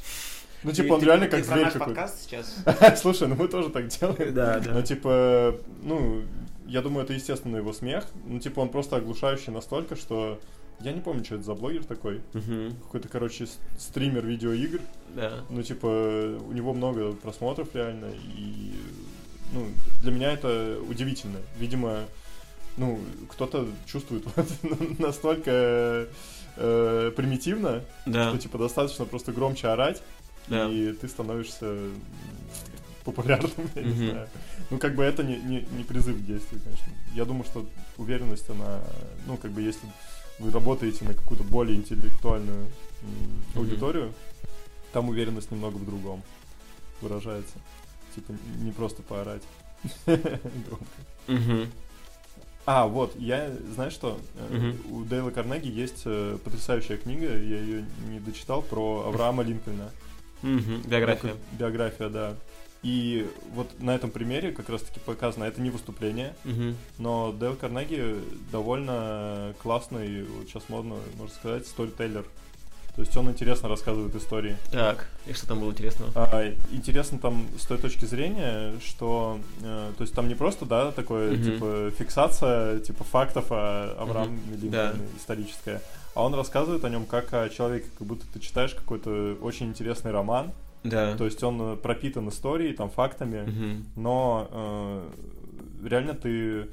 [0.63, 2.11] Ну, типа, он реально как зверь какой-то.
[2.21, 2.57] сейчас?
[3.01, 4.35] Слушай, ну мы тоже так делаем.
[4.35, 4.83] Да, Но, да.
[4.83, 6.23] типа, ну,
[6.67, 8.07] я думаю, это естественно его смех.
[8.27, 10.41] Ну, типа, он просто оглушающий настолько, что...
[10.83, 12.21] Я не помню, что это за блогер такой.
[12.33, 12.75] Мгм.
[12.85, 13.47] Какой-то, короче,
[13.79, 14.81] стример видеоигр.
[15.15, 15.45] Да.
[15.51, 18.07] Ну, типа, у него много просмотров реально.
[18.37, 18.73] И,
[19.53, 19.67] ну,
[20.01, 21.39] для меня это удивительно.
[21.59, 22.05] Видимо,
[22.79, 24.25] ну, кто-то чувствует
[24.99, 26.09] настолько
[26.57, 28.31] э, примитивно, Да.
[28.31, 30.03] что, типа, достаточно просто громче орать,
[30.49, 30.67] Да.
[30.71, 31.77] и ты становишься
[33.05, 34.29] популярным, я не знаю.
[34.71, 36.93] Ну, как бы это не, не, не призыв к действию, конечно.
[37.15, 37.67] Я думаю, что
[37.99, 38.81] уверенность, она,
[39.27, 39.87] ну, как бы, если
[40.41, 42.67] вы работаете на какую-то более интеллектуальную
[43.03, 43.61] Мгм.
[43.61, 44.13] аудиторию,
[44.93, 46.23] там уверенность немного в другом
[47.01, 47.55] выражается.
[48.15, 49.43] Типа, не просто поорать.
[50.07, 51.69] Громко.
[52.67, 54.19] А, вот, я, знаешь что,
[54.51, 59.91] Э, у Дейла Карнеги есть э, потрясающая книга, я ее не дочитал, про Авраама Линкольна.
[60.43, 61.35] Биография.
[61.53, 62.37] Биография, да.
[62.83, 66.77] И вот на этом примере как раз-таки показано, это не выступление, Мгм.
[66.99, 68.17] но Дейл Карнеги
[68.51, 72.25] довольно классный, вот сейчас модно, можно сказать, сторителлер.
[72.97, 74.57] То есть он интересно рассказывает истории.
[74.73, 76.11] Так, и что там было интересного?
[76.17, 80.91] А, интересно там с той точки зрения, что, э, то есть там не просто, да,
[80.91, 81.45] такое, Мгм.
[81.45, 84.51] типа, фиксация, типа, фактов о Аврааме Мгм.
[84.63, 84.93] Линкольне Да.
[85.19, 85.81] историческая,
[86.15, 90.11] а он рассказывает о нем как о человеке, как будто ты читаешь какой-то очень интересный
[90.11, 90.51] роман,
[90.83, 91.17] Да.
[91.17, 93.87] то есть он э, пропитан историей, там, фактами, Мгм.
[93.97, 95.11] но э,
[95.89, 96.69] реально ты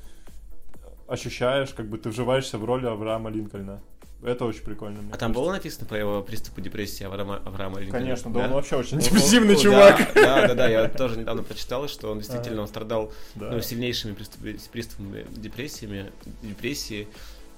[1.07, 3.81] ощущаешь, как бы ты вживаешься в роль Авраама Линкольна.
[4.23, 4.99] Это очень прикольно.
[5.11, 5.33] А там кажется.
[5.39, 8.03] было написано про его приступы депрессии Авраама, Авраама Линкольна?
[8.05, 10.11] Конечно, да, он вообще очень депрессивный ну, чувак.
[10.15, 13.51] Да, да, да, да, я тоже недавно прочитал, что он действительно он страдал Да.
[13.51, 17.07] ну, сильнейшими приступами, приступами депрессиями, депрессии.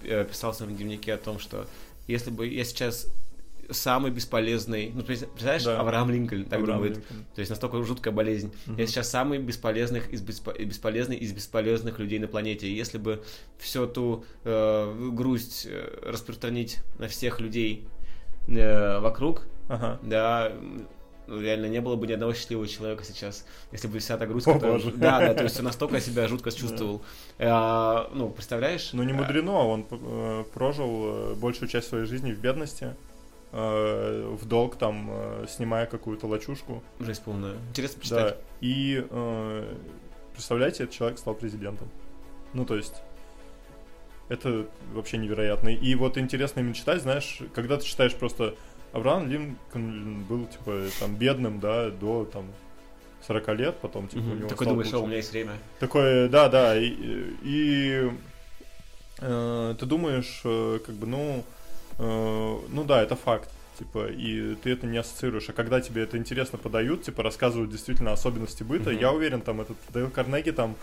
[0.03, 1.65] Э, Писал в своем дневнике о том, что
[2.07, 3.07] если бы я сейчас
[3.71, 5.79] самый бесполезный, ну, представляешь, Да.
[5.79, 7.25] Авраам Линкольн так Авраам думает, Линкольн.
[7.35, 8.51] то есть настолько жуткая болезнь.
[8.65, 8.77] Мгм.
[8.77, 12.67] Я сейчас самый бесполезных из беспо- бесполезный из бесполезных людей на планете.
[12.67, 13.23] И если бы
[13.57, 17.87] всю ту э, грусть э, распространить на всех людей
[18.47, 19.99] э, вокруг, Ага.
[20.01, 20.51] да,
[21.27, 24.47] ну, реально не было бы ни одного счастливого человека сейчас, если бы вся эта грусть,
[24.47, 24.91] О, которая- боже.
[24.95, 27.03] Да, да, то есть он настолько себя жутко чувствовал.
[27.37, 28.89] А, ну, представляешь?
[28.93, 32.95] Ну, не мудрено, он э, прожил э, большую часть своей жизни в бедности,
[33.51, 36.83] э, в долг, там, э, снимая какую-то лачушку.
[36.99, 37.55] А, Жесть полная.
[37.69, 37.99] Интересно Да.
[38.01, 38.37] почитать.
[38.61, 39.75] И, э,
[40.33, 41.89] представляете, этот человек стал президентом.
[42.53, 43.01] Ну, то есть,
[44.27, 45.69] это вообще невероятно.
[45.69, 48.55] И вот интересно именно читать, знаешь, когда ты читаешь просто
[48.91, 52.45] Авраам Линкольн был, типа, там, бедным, да, до, там,
[53.27, 54.37] 40 лет, потом, типа, у Мгм.
[54.39, 55.53] него Такой думаешь, что у меня есть время.
[55.79, 56.87] Такое, да, да, и,
[57.43, 58.11] и,
[59.19, 60.41] э, ты думаешь,
[60.85, 61.43] как бы, ну,
[61.99, 66.57] ну да, это факт, типа, и ты это не ассоциируешь, а когда тебе это интересно
[66.57, 68.99] подают, типа, рассказывают действительно особенности быта, Мгм.
[68.99, 70.75] я уверен, там, этот Дейл Карнеги, там,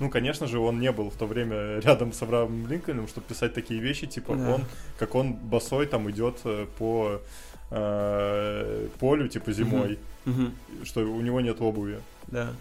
[0.00, 3.54] ну, конечно же, он не был в то время рядом с Авраамом Линкольном, чтобы писать
[3.54, 4.54] такие вещи, типа, Да.
[4.54, 4.64] он,
[4.98, 7.20] как он босой там идет э, по
[7.74, 9.98] э, полю, типа, зимой,
[10.84, 12.00] что у него нет обуви.
[12.28, 12.54] Да.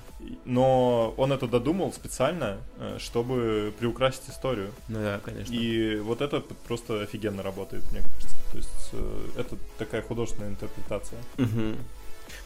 [0.45, 4.71] Но он это додумал специально, э, чтобы приукрасить историю.
[4.89, 5.54] Ну да, конечно.
[5.54, 8.36] И вот это просто офигенно работает, мне кажется.
[8.52, 11.19] То есть э, это такая художественная интерпретация.
[11.38, 11.78] Мгм.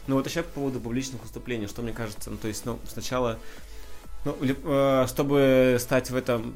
[0.06, 3.38] Ну вот еще по поводу публичных выступлений, что мне кажется, ну то есть, ну сначала,
[4.24, 4.36] ну,
[5.06, 6.54] чтобы стать в этом,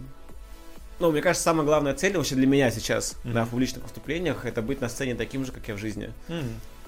[1.02, 4.62] ну мне кажется, самая главная цель вообще для меня сейчас, да, в публичных выступлениях, это
[4.62, 6.12] быть на сцене таким же, как я в жизни.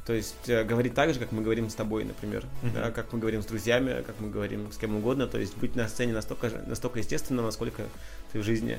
[0.07, 2.75] То есть э, говорить так же, как мы говорим с тобой, например, Мгм.
[2.75, 5.75] да, как мы говорим с друзьями, как мы говорим с кем угодно, то есть быть
[5.77, 7.85] на сцене настолько, настолько естественно, насколько
[8.31, 8.79] ты в жизни.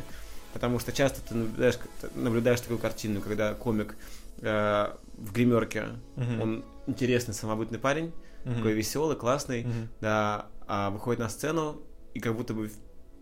[0.54, 1.80] Потому что часто ты наблюдаешь,
[2.14, 3.96] наблюдаешь такую картину, когда комик
[4.42, 6.42] э, в гримерке, Мгм.
[6.42, 8.14] он интересный, самобытный парень,
[8.46, 8.58] Мгм.
[8.58, 9.90] такой веселый, классный, Мгм.
[10.02, 11.82] да, а выходит на сцену
[12.14, 12.70] и как будто бы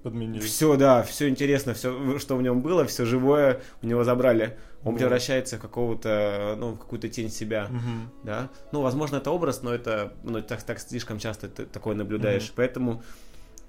[0.04, 0.40] подменили.
[0.42, 4.58] Все, да, все интересно, все, что в нем было, все живое у него забрали.
[4.84, 5.00] Он Да.
[5.02, 8.12] превращается в какого-то, ну, в какую-то тень себя, Мгм.
[8.24, 8.50] да.
[8.74, 12.44] Ну, возможно, это образ, но это, ну, так, так слишком часто ты такое наблюдаешь.
[12.48, 12.54] Мгм.
[12.58, 13.04] Поэтому,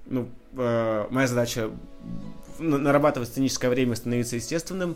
[0.05, 1.71] ну, э, моя задача
[2.59, 4.95] нарабатывать сценическое время, становиться естественным,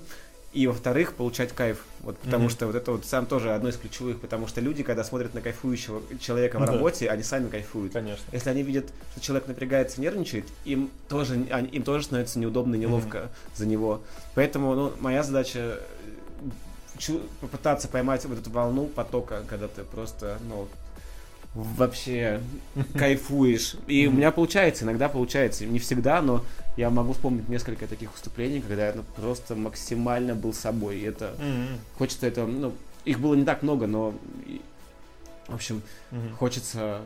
[0.52, 1.84] и, во-вторых, получать кайф.
[2.02, 2.50] Вот, потому Мгм.
[2.50, 5.42] что вот это вот сам тоже одно из ключевых, потому что люди, когда смотрят на
[5.42, 6.74] кайфующего человека в Ну да.
[6.74, 7.94] работе, они сами кайфуют.
[7.94, 8.24] Конечно.
[8.32, 13.30] Если они видят, что человек напрягается, нервничает, им тоже, им тоже становится неудобно и неловко
[13.56, 14.02] за него.
[14.34, 15.80] Поэтому ну, моя задача
[17.08, 20.68] э, попытаться поймать вот эту волну потока, когда ты просто, ну,
[21.54, 22.42] вообще
[22.98, 23.76] кайфуешь.
[23.88, 26.44] И у меня получается, иногда получается, не всегда, но
[26.78, 30.98] я могу вспомнить несколько таких выступлений, когда я ну, просто максимально был собой.
[30.98, 31.80] И это Мгм.
[31.98, 32.74] хочется это, ну,
[33.06, 34.14] их было не так много, но,
[35.48, 35.82] в общем,
[36.38, 37.02] хочется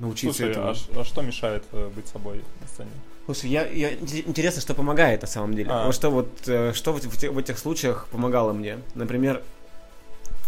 [0.00, 0.66] научиться Слушай, этому.
[0.68, 2.90] а, а что мешает э, быть собой на сцене?
[3.26, 5.70] Слушай, я, я- инте- интересно, что помогает на самом деле.
[5.70, 5.92] А.
[5.92, 8.78] Что вот э, что в, в в этих случаях помогало мне.
[8.94, 9.40] Например,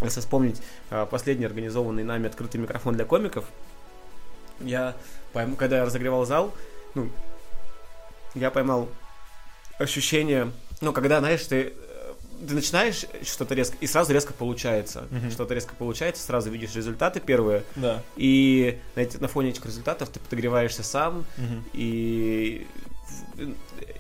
[0.03, 3.45] если вспомнить э, последний организованный нами открытый микрофон для комиков,
[4.61, 4.95] я
[5.33, 6.55] пойму, когда я разогревал зал,
[6.95, 7.11] ну,
[8.35, 8.89] я поймал
[9.79, 12.13] ощущение, ну, когда, знаешь, ты, э,
[12.49, 15.05] ты начинаешь что-то резко, и сразу резко получается.
[15.11, 15.31] Мгм.
[15.31, 18.03] Что-то резко получается, сразу видишь результаты первые, Да.
[18.17, 21.65] и на, эти- на фоне этих результатов ты подогреваешься сам, Мгм.
[21.73, 22.67] и,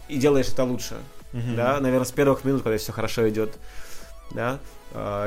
[0.09, 0.97] и делаешь это лучше,
[1.33, 1.57] Мгм.
[1.57, 3.55] да, наверное, с первых минут, когда все хорошо идет,
[4.33, 4.59] да, А,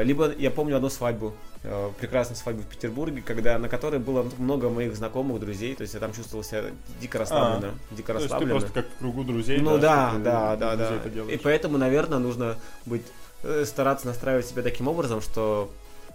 [0.03, 4.69] либо я помню одну свадьбу, э, прекрасную свадьбу в Петербурге, когда, на которой было много
[4.69, 6.63] моих знакомых, друзей, то есть я там чувствовал себя
[7.01, 8.59] дико расслабленно, дико А, То есть ты расслабленно.
[8.59, 10.95] просто как в кругу друзей, Ну да, да, да, да.
[10.95, 13.05] это И поэтому, наверное, нужно быть
[13.43, 15.69] э, стараться настраивать себя таким образом, что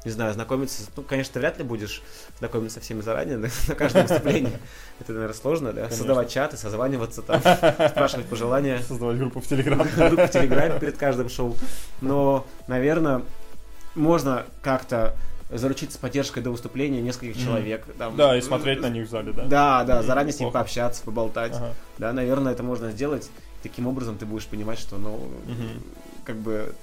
[0.04, 2.02] не знаю, знакомиться, ну, конечно, ты вряд ли будешь
[2.38, 4.58] знакомиться со всеми заранее на, на каждом выступлении.
[5.00, 5.82] Это, наверное, сложно, да?
[5.82, 5.96] Конечно.
[5.98, 7.40] Создавать чаты, созваниваться там,
[7.88, 8.80] спрашивать пожелания.
[8.80, 9.78] Создавать группу в Телеграм.
[9.96, 11.56] группу в Телеграме перед каждым шоу.
[12.00, 13.22] Но, наверное,
[13.94, 15.16] можно как-то
[15.50, 17.44] заручиться поддержкой до выступления нескольких Мгм.
[17.44, 17.84] человек.
[17.98, 18.16] там.
[18.16, 19.44] Да, и смотреть на них в зале, да.
[19.44, 20.62] Да, да, Мгм, заранее с ним неплохо.
[20.64, 21.52] пообщаться, поболтать.
[21.54, 21.74] Ага.
[21.98, 23.30] Да, наверное, это можно сделать.
[23.62, 25.82] Таким образом ты будешь понимать, что, ну, Мгм.
[26.24, 26.74] как бы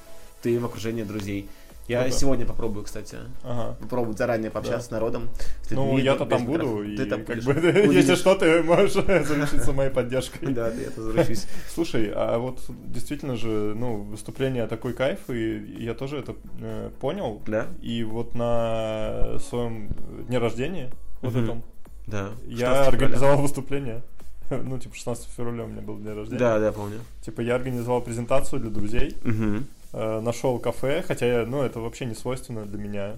[0.42, 1.50] ты в окружении друзей.
[1.92, 2.18] Я Круто.
[2.18, 3.76] сегодня попробую, кстати, Ага.
[3.82, 4.88] попробовать заранее пообщаться Да.
[4.88, 5.30] с народом.
[5.64, 7.46] с Ну, я-то там буду, и Ты там как будешь.
[7.46, 7.54] бы,
[7.94, 8.94] если что, ты можешь
[9.28, 10.54] заручиться моей поддержкой.
[10.54, 11.48] Да, я тоже заручусь.
[11.74, 17.42] Слушай, а вот действительно же, ну, выступление такой кайф, и я тоже это э, понял.
[17.46, 17.68] Да?
[17.82, 19.90] И вот на своем
[20.28, 21.62] дне рождения, вот этом,
[22.08, 22.30] Да.
[22.46, 22.88] я 16 февраля.
[22.88, 24.02] организовал выступление.
[24.50, 26.40] Ну, типа, 16 февраля у меня был день рождения.
[26.40, 27.00] Да, да, помню.
[27.22, 29.66] Типа, я организовал презентацию для друзей, Мгм.
[29.94, 33.16] Э, нашел кафе, хотя, я, ну, это вообще не свойственно для меня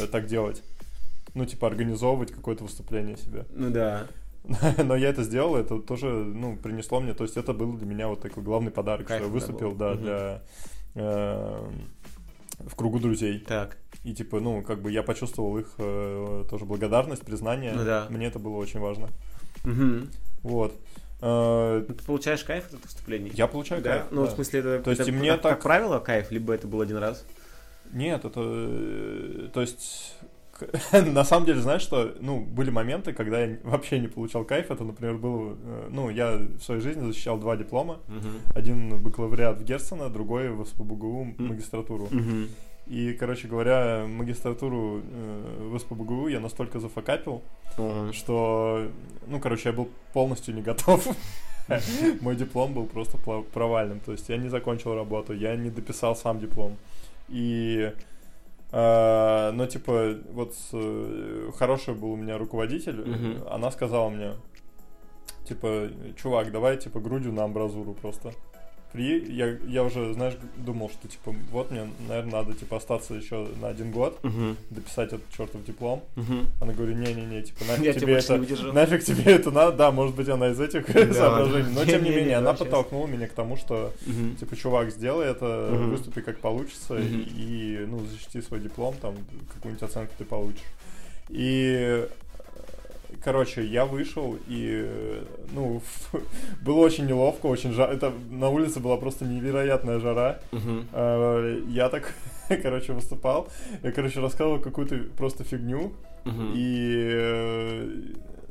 [0.00, 0.62] э, так делать.
[1.34, 3.46] Ну, типа, организовывать какое-то выступление себе.
[3.50, 4.06] Ну да.
[4.84, 8.08] Но я это сделал, это тоже, ну, принесло мне, то есть это был для меня
[8.08, 10.02] вот такой главный подарок, Кайф, что я выступил, да, Мгм.
[10.02, 10.42] для
[10.94, 11.70] э,
[12.58, 13.40] в кругу друзей.
[13.40, 13.76] Так.
[14.02, 17.72] И типа, ну, как бы я почувствовал их э, тоже благодарность, признание.
[17.72, 18.06] Ну да.
[18.10, 19.08] Мне это было очень важно.
[19.64, 20.10] Мгм.
[20.42, 20.74] Вот.
[21.22, 23.30] Э, Ну, Ты получаешь кайф от выступлений?
[23.34, 23.90] я получаю Да?
[23.90, 24.04] кайф.
[24.10, 24.30] Ну, да.
[24.30, 26.80] в смысле, это, То есть это мне как, так- как правило кайф, либо это был
[26.80, 27.24] один раз?
[27.92, 28.40] Нет, это...
[28.44, 30.14] э, То есть...
[30.92, 34.70] На самом деле, знаешь что, ну, были моменты, когда я вообще не получал кайф.
[34.70, 35.56] Это, например, было...
[35.64, 37.98] э, Ну, я в своей жизни защищал два диплома.
[38.54, 42.08] Один бакалавриат в Герцена, другой в СПБГУ магистратуру.
[42.10, 42.48] Мгм.
[42.86, 47.42] И, короче говоря, магистратуру э, в СПБГУ я настолько зафакапил,
[47.78, 48.12] Мгм.
[48.12, 48.88] что,
[49.28, 51.06] ну, короче, я был полностью не готов.
[52.20, 53.16] Мой диплом был просто
[53.52, 54.00] провальным.
[54.00, 56.76] То есть я не закончил работу, я не дописал сам диплом.
[57.28, 57.92] И,
[58.72, 63.44] э, ну, типа, вот э, хороший был у меня руководитель, Мгм.
[63.48, 64.32] она сказала мне,
[65.44, 65.90] типа,
[66.20, 68.32] чувак, давай, типа, грудью на амбразуру просто.
[68.92, 69.24] При...
[69.32, 73.68] Я, я уже, знаешь, думал, что, типа, вот мне, наверное, надо, типа, остаться еще на
[73.68, 74.56] один год, Мгм.
[74.70, 76.02] дописать этот чертов диплом.
[76.16, 76.46] Мгм.
[76.60, 78.38] Она говорит, не-не-не, типа, нафиг Я тебе это...
[78.38, 78.72] не.
[78.72, 81.72] Нафиг тебе это надо, да, может быть, она из этих Да, соображений.
[81.72, 82.64] Но, тем не Не-не-не, менее, она вообще.
[82.64, 84.34] подтолкнула меня к тому, что, Мгм.
[84.36, 85.90] типа, чувак, сделай это, Мгм.
[85.90, 87.26] выступи как получится, Мгм.
[87.36, 89.14] и, ну, защити свой диплом, там,
[89.54, 90.64] какую-нибудь оценку ты получишь.
[91.28, 92.06] И,
[93.24, 95.82] короче, я вышел, и, ну,
[96.64, 97.94] было очень неловко, очень жарко.
[97.94, 100.40] Это на улице была просто невероятная жара.
[100.92, 102.14] Э, Я так,
[102.62, 103.48] короче, выступал.
[103.82, 105.92] Я, короче, рассказывал какую-то просто фигню.
[106.24, 106.52] Мгм.
[106.54, 107.88] И, э,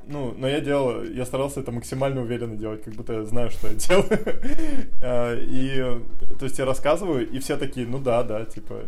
[0.07, 3.67] ну, но я делал, я старался это максимально уверенно делать, как будто я знаю, что
[3.67, 4.19] я делаю.
[5.01, 5.99] Э, И,
[6.39, 8.85] то есть я рассказываю, и все такие, ну да, да, типа,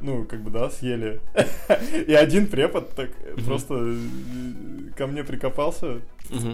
[0.00, 1.20] ну, как бы, да, съели.
[2.06, 3.10] И один препод так
[3.46, 3.96] просто э,
[4.96, 6.00] ко мне прикопался,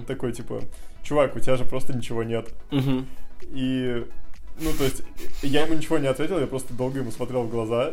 [0.06, 0.62] такой, типа,
[1.02, 2.52] чувак, у тебя же просто ничего нет.
[3.52, 4.06] И,
[4.60, 5.02] ну, то есть,
[5.42, 7.92] я ему ничего не ответил, я просто долго ему смотрел в глаза,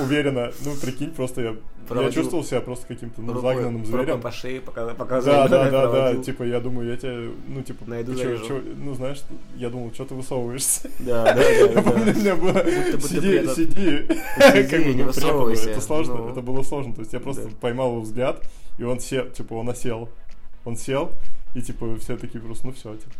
[0.00, 1.56] уверенно, ну, прикинь, просто я, я
[1.88, 4.20] Проводил чувствовал себя просто каким-то, ну, Рукой- загнанным зверем.
[4.20, 7.84] по шее пока- показывал, Да, да, да, да, типа, я думаю, я тебя, ну, типа,
[7.86, 9.22] Найду, чё- чё- ну, знаешь,
[9.56, 10.90] я думал, что ты высовываешься.
[10.98, 12.64] Да, да, да, Я помню, у меня было,
[13.00, 14.06] сиди, сиди,
[14.38, 15.70] Сиди, как бы, не высовывайся.
[15.70, 16.28] это сложно, Ну.
[16.30, 18.42] это было сложно, то есть я просто поймал его взгляд,
[18.78, 20.08] и он сел, типа, он осел,
[20.64, 21.10] он сел,
[21.54, 23.12] и, типа, все такие просто, ну, все, типа.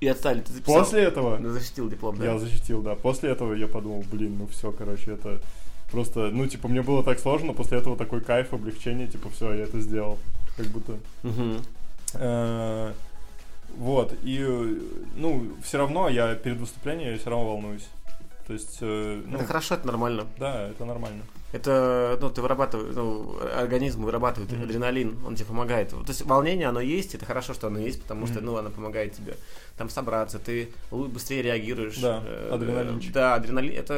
[0.00, 0.78] И отстали, ты записал?
[0.82, 2.24] После этого Ну, защитил диплом, да?
[2.24, 5.40] я защитил, да, после этого я подумал, блин, ну, все, короче, это
[5.90, 9.64] просто, ну, типа, мне было так сложно, после этого такой кайф, облегчение, типа, все, я
[9.64, 10.18] это сделал,
[10.56, 10.98] как будто...
[12.14, 12.92] Э,
[13.76, 14.78] Вот, и,
[15.16, 17.86] ну, все равно я перед выступлением я все равно волнуюсь.
[18.50, 20.26] То есть, э, ну, Это хорошо, это нормально.
[20.36, 21.22] да, это нормально.
[21.52, 24.64] Это, ну, ты вырабатываешь, ну, организм вырабатывает Мгм.
[24.64, 25.90] адреналин, он тебе помогает.
[25.90, 28.46] То есть волнение, оно есть, это хорошо, что оно есть, потому что, Мгм.
[28.46, 29.36] ну, оно помогает тебе
[29.78, 31.98] там собраться, ты быстрее реагируешь.
[31.98, 33.12] Да, Э, адреналинчик.
[33.12, 33.94] Да, адреналин, это,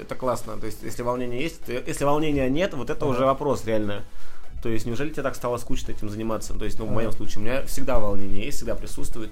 [0.00, 0.56] это классно.
[0.58, 3.14] То есть, если волнение есть, то- если волнения нет, вот это Ага.
[3.14, 4.02] уже вопрос реально.
[4.62, 6.54] То есть, неужели тебе так стало скучно этим заниматься?
[6.54, 6.94] То есть, ну, в Ага.
[6.94, 9.30] моем случае, у меня всегда волнение есть, всегда присутствует.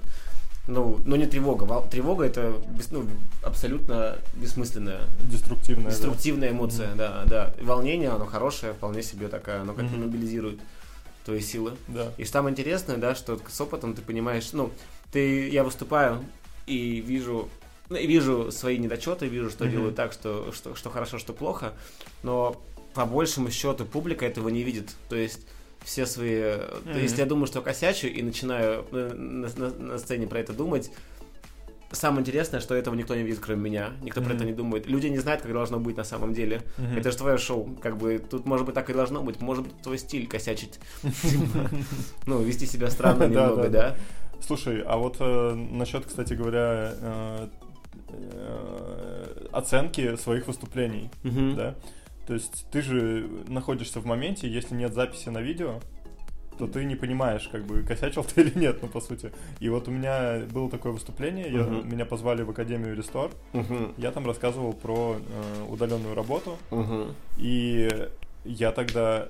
[0.69, 1.81] Ну, но не тревога.
[1.91, 3.07] Тревога это бес- ну,
[3.43, 5.85] абсолютно бессмысленная Деструктивная.
[5.87, 5.91] да.
[5.91, 7.55] Деструктивная эмоция, да, да.
[7.59, 10.07] И волнение, оно хорошее, вполне себе такая, оно как-то Мгм.
[10.07, 10.61] мобилизирует
[11.25, 11.73] твои силы.
[11.89, 12.13] Да.
[12.19, 14.71] И самое интересное, да, что с опытом ты понимаешь, ну,
[15.11, 16.23] ты, я выступаю
[16.67, 17.49] и вижу,
[17.89, 19.73] ну, и вижу свои недочеты, вижу, что Мгм.
[19.73, 21.73] делаю так, что, что, что хорошо, что плохо,
[22.23, 22.61] но
[22.93, 24.91] по большему счету публика этого не видит.
[25.09, 25.47] То есть
[25.89, 26.39] все свои...
[26.41, 26.99] то Мгм.
[26.99, 30.91] Если я думаю, что косячу и начинаю э, на, на- на сцене про это думать,
[31.93, 33.93] самое интересное, что этого никто не видит, кроме меня.
[34.03, 34.37] Никто про Мгм.
[34.37, 34.87] это не думает.
[34.87, 36.61] Люди не знают, как должно быть на самом деле.
[36.77, 36.99] Мгм.
[36.99, 37.75] Это же твое шоу.
[37.83, 39.41] Как бы тут, может быть, так и должно быть.
[39.41, 40.79] Может быть, твой стиль косячить.
[42.27, 43.97] Ну, вести себя странно немного, да?
[44.47, 46.93] Слушай, а вот э, насчет, кстати говоря,
[49.53, 51.75] оценки своих выступлений, да?
[52.29, 55.81] То есть ты же находишься в моменте, если нет записи на видео,
[56.59, 59.33] то ты не понимаешь, как бы косячил ты или нет, ну по сути.
[59.61, 61.89] И вот у меня было такое выступление, я- Мгм.
[61.91, 63.95] меня позвали в Академию Рестор, Мгм.
[63.97, 67.15] я там рассказывал про э, удаленную работу, Мгм.
[67.39, 67.89] и
[68.45, 69.29] я тогда,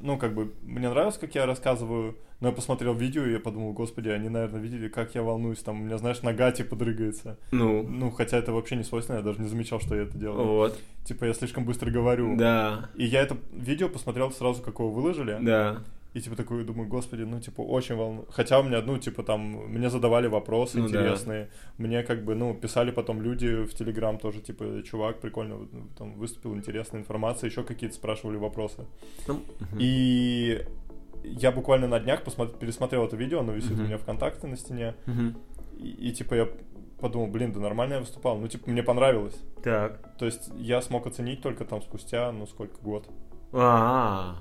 [0.00, 3.72] ну, как бы, мне нравилось, как я рассказываю, но я посмотрел видео, и я подумал,
[3.72, 7.38] господи, они, наверное, видели, как я волнуюсь, там, у меня, знаешь, нога, типа, дрыгается.
[7.50, 10.46] Ну, Ну, хотя это вообще не свойственно, я даже не замечал, что я это делаю.
[10.46, 10.78] вот.
[11.04, 12.36] Типа, я слишком быстро говорю.
[12.36, 15.82] Да, И я это видео посмотрел сразу, как его выложили, да.
[16.16, 18.24] И, типа, такой, думаю, господи, ну, типа, очень волну...
[18.30, 20.88] Хотя у меня, ну, типа, там, мне задавали вопросы Ну да.
[20.88, 25.88] интересные, мне, как бы, ну, писали потом люди в Телеграм тоже, типа, чувак, прикольно, ну,
[25.98, 28.86] там, выступил, интересная информация, еще какие-то спрашивали вопросы.
[29.28, 29.78] Ну, мгм.
[29.78, 30.64] И
[31.24, 33.80] я буквально на днях посмотр- пересмотрел это видео, оно висит Мгм.
[33.82, 34.94] у меня ВКонтакте на стене.
[35.06, 35.36] Мгм.
[35.78, 36.48] И, и, типа я
[36.98, 38.38] подумал, блин, да нормально я выступал.
[38.38, 39.38] Ну, типа, мне понравилось.
[39.62, 40.16] Так.
[40.16, 43.06] То есть я смог оценить только там спустя, ну, сколько, год
[43.52, 44.36] А,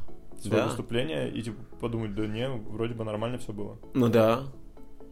[0.45, 0.67] свое да.
[0.69, 3.77] выступление и, типа, подумать, да не, вроде бы нормально все было.
[3.93, 4.43] Ну да.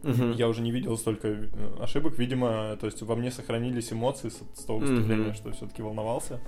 [0.02, 0.32] Мгм.
[0.32, 1.48] Я уже не видел столько э,
[1.80, 5.34] ошибок, видимо, то есть во мне сохранились эмоции с, с того выступления, Мгм.
[5.34, 6.40] что все-таки волновался.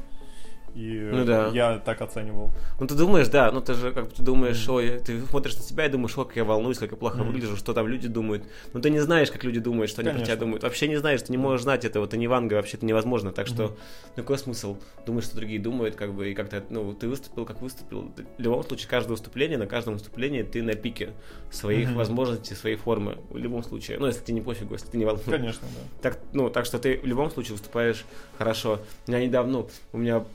[0.76, 1.48] И э, Ну да.
[1.54, 2.50] я так оценивал.
[2.78, 5.62] Ну ты думаешь, да, ну ты же как бы ты думаешь, ой, ты смотришь на
[5.62, 7.32] себя и думаешь, ой, как я волнуюсь, как я плохо Мгм.
[7.32, 8.44] выгляжу, что там люди думают.
[8.74, 10.40] Но ты не знаешь, как люди думают, что они про тебя Конечно.
[10.44, 10.62] думают.
[10.64, 13.32] Вообще не знаешь, ты не можешь знать этого, ты не Ванга, вообще это невозможно.
[13.32, 13.72] Так что Мгм.
[14.16, 17.62] ну, какой смысл думать, что другие думают, как бы, и как-то, ну, ты выступил, как
[17.62, 18.12] выступил.
[18.14, 21.10] Ты- В любом случае, каждое выступление, на каждом выступлении ты на пике
[21.50, 21.96] своих Мгм.
[21.96, 23.16] возможностей, своей формы.
[23.30, 23.98] В любом случае.
[23.98, 25.30] Ну, если тебе не пофигу, если ты не волнуешься.
[25.30, 26.10] Конечно, да.
[26.10, 28.04] Так, ну, так что ты в любом случае выступаешь
[28.36, 28.80] хорошо.
[29.06, 30.26] У меня недавно, ну, у меня, в-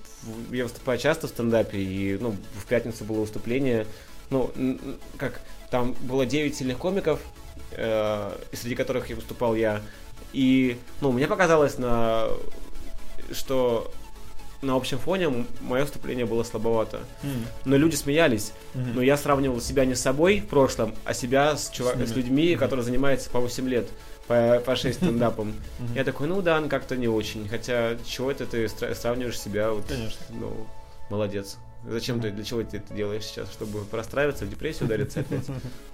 [0.51, 3.85] я выступаю часто в стендапе, и, ну, в пятницу было выступление,
[4.29, 4.51] ну,
[5.17, 7.19] как, там было 9 сильных комиков,
[7.71, 9.81] э, среди которых и выступал я,
[10.33, 12.27] и, ну, мне показалось, на,
[13.31, 13.91] что
[14.61, 16.99] на общем фоне мое выступление было слабовато.
[17.23, 18.51] М, Но люди смеялись.
[18.75, 18.95] мгм.
[18.95, 21.97] Но я сравнивал себя не с собой в прошлом, а себя с, чувак...
[21.97, 22.59] С с, людьми, Мгм.
[22.59, 23.89] которые занимаются по 8 лет,
[24.27, 25.53] по, по 6 стендапам.
[25.95, 27.47] Я такой, ну да, ну как-то не очень.
[27.47, 29.71] Хотя, чего это ты сравниваешь себя?
[29.71, 30.19] Вот, Конечно.
[30.29, 30.67] Ну,
[31.09, 31.57] молодец.
[31.87, 33.51] Зачем ты, для чего ты это делаешь сейчас?
[33.51, 35.45] Чтобы простраиваться, в депрессию удариться опять?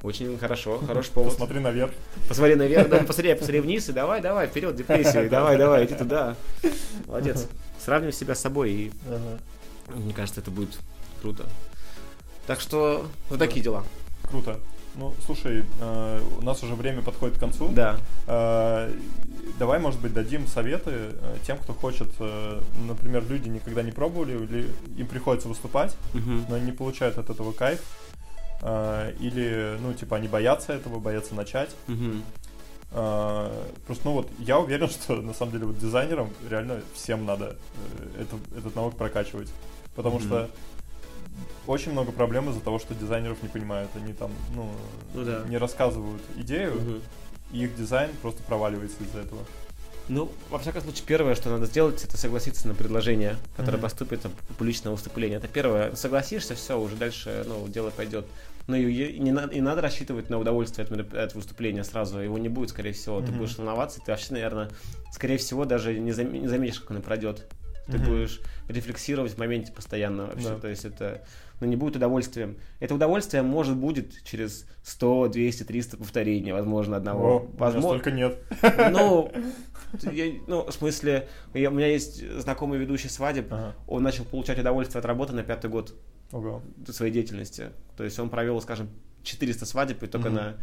[0.03, 1.31] Очень хорошо, хороший повод.
[1.31, 1.91] Посмотри наверх.
[2.27, 6.35] Посмотри наверх, да, посмотри, посмотри вниз, и давай, давай, вперед, депрессию, давай, давай, иди туда.
[7.05, 7.47] Молодец.
[7.79, 8.91] Сравнивай себя с собой, и
[9.95, 10.77] мне кажется, это будет
[11.21, 11.45] круто.
[12.47, 13.85] Так что, вот такие дела.
[14.29, 14.59] Круто.
[14.97, 17.69] Ну, слушай, э, у нас уже время подходит к концу.
[17.69, 17.97] Да.
[18.25, 18.91] Э,
[19.59, 24.33] давай, может быть, дадим советы э, тем, кто хочет, э, например, люди никогда не пробовали,
[24.43, 26.45] или им приходится выступать, Мгм.
[26.49, 27.79] но они не получают от этого кайф.
[28.63, 31.75] Э, или, ну, типа, они боятся этого, боятся начать.
[32.91, 33.51] Э,
[33.85, 37.55] Просто, ну вот, я уверен, что на самом деле вот дизайнерам реально всем надо
[38.15, 39.49] э, это- этот навык прокачивать.
[39.95, 40.25] Потому Мгм.
[40.25, 40.49] что
[41.65, 43.89] очень много проблем из-за того, что дизайнеров не понимают.
[43.95, 44.69] Они там, ну,
[45.13, 45.43] Ну да.
[45.47, 47.01] не рассказывают идею, Мгм.
[47.51, 49.41] и их дизайн просто проваливается из-за этого.
[50.09, 53.81] Ну, во всяком случае, первое, что надо сделать, это согласиться на предложение, которое Мгм.
[53.81, 55.37] поступит на публичное выступление.
[55.37, 55.95] Это первое.
[55.95, 58.25] Согласишься, все, уже дальше, ну, дело пойдет.
[58.67, 62.19] Но и, и не, надо, и надо рассчитывать на удовольствие от, от выступления сразу.
[62.19, 63.19] Его не будет, скорее всего.
[63.19, 63.39] Ты Мгм.
[63.39, 64.69] будешь волноваться, и ты вообще, наверное,
[65.11, 67.45] скорее всего, даже не, зам- не заметишь, как оно пройдет.
[67.87, 70.49] Ты будешь рефлексировать в моменте постоянно вообще.
[70.49, 70.59] Да.
[70.59, 71.23] То есть это
[71.59, 72.57] ну, не будет удовольствием.
[72.79, 77.27] Это удовольствие может будет через 100, 200, 300 повторений, возможно, одного.
[77.27, 78.37] О, у меня возможно, столько нет.
[78.91, 79.31] ну,
[80.11, 83.73] я- ну, в смысле, я- у меня есть знакомый ведущий свадеб, Ага.
[83.87, 85.95] он начал получать удовольствие от работы на пятый год
[86.31, 86.61] Ого.
[86.91, 87.71] своей деятельности.
[87.95, 88.89] То есть он провел, скажем,
[89.23, 90.35] 400 свадеб, и только Мгм.
[90.35, 90.57] на...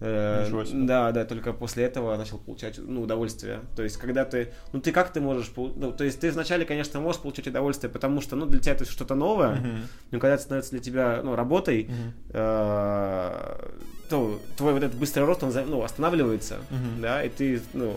[0.00, 0.86] э, Ничего себе.
[0.86, 3.60] да, да, только после этого начал получать ну, удовольствие.
[3.74, 4.52] То есть, когда ты.
[4.72, 5.50] Ну, ты как ты можешь.
[5.56, 8.84] Ну, то есть, ты вначале, конечно, можешь получить удовольствие, потому что, ну, для тебя это
[8.84, 9.78] что-то новое, Мгм.
[10.10, 11.90] но когда это становится для тебя, ну, работой,
[12.30, 13.70] э,
[14.08, 17.02] то твой вот этот быстрый рост, он ну, останавливается, Мгм.
[17.02, 17.96] да, и ты, ну,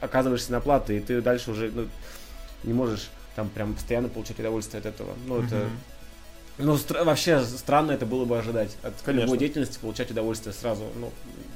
[0.00, 1.86] оказываешься на платы, и ты дальше уже, ну,
[2.64, 5.10] не можешь там прям постоянно получать удовольствие от этого.
[5.26, 5.68] Ну, это...
[6.62, 9.26] Ну, стра- вообще странно это было бы ожидать от Конечно.
[9.26, 10.84] любой деятельности получать удовольствие сразу.
[10.98, 11.10] Ну,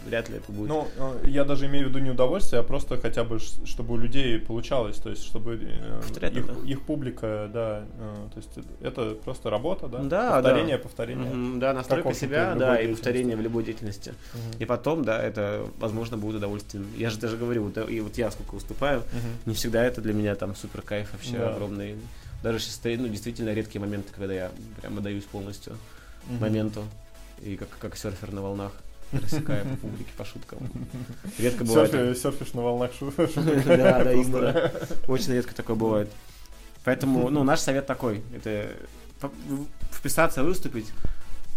[0.07, 0.69] вряд ли это будет.
[0.69, 3.97] Ну, э, я даже имею в виду не удовольствие, а просто хотя бы, чтобы у
[3.97, 6.61] людей получалось, то есть, чтобы э, Повторять их, надо.
[6.67, 8.51] их публика, да, э, то есть,
[8.83, 9.99] это просто работа, да?
[10.01, 10.83] Да, повторение, да.
[10.83, 11.31] повторение.
[11.31, 14.15] Мгм, да, настройка себя, да, и повторение в любой деятельности.
[14.35, 14.43] Мгм.
[14.59, 16.87] И потом, да, это, возможно, будет удовольствием.
[16.97, 19.29] Я же даже говорю, вот, и вот я сколько выступаю, Мгм.
[19.47, 21.51] не всегда это для меня там супер кайф вообще Да.
[21.55, 21.97] огромный.
[22.45, 25.79] Даже сейчас стоит, ну, действительно редкие моменты, когда я прям отдаюсь полностью
[26.27, 26.41] Мгм.
[26.41, 26.85] моменту.
[27.41, 28.73] И как, как серфер на волнах,
[29.13, 30.59] рассекая по публике, по шуткам.
[31.39, 31.91] Редко бывает.
[31.95, 33.65] Серфи- серфишь на волнах шу- шуток.
[33.65, 34.73] Да, да.
[35.09, 36.11] Очень редко такое бывает.
[36.85, 38.23] Поэтому, ну, наш совет такой.
[38.37, 38.71] Это
[39.91, 40.93] вписаться, выступить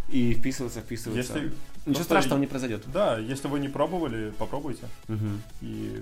[0.10, 1.20] и вписываться, вписываться.
[1.38, 1.52] Если,
[1.86, 2.84] Ничего страшного не произойдет.
[2.94, 4.84] да, если вы не пробовали, попробуйте.
[5.62, 6.02] И,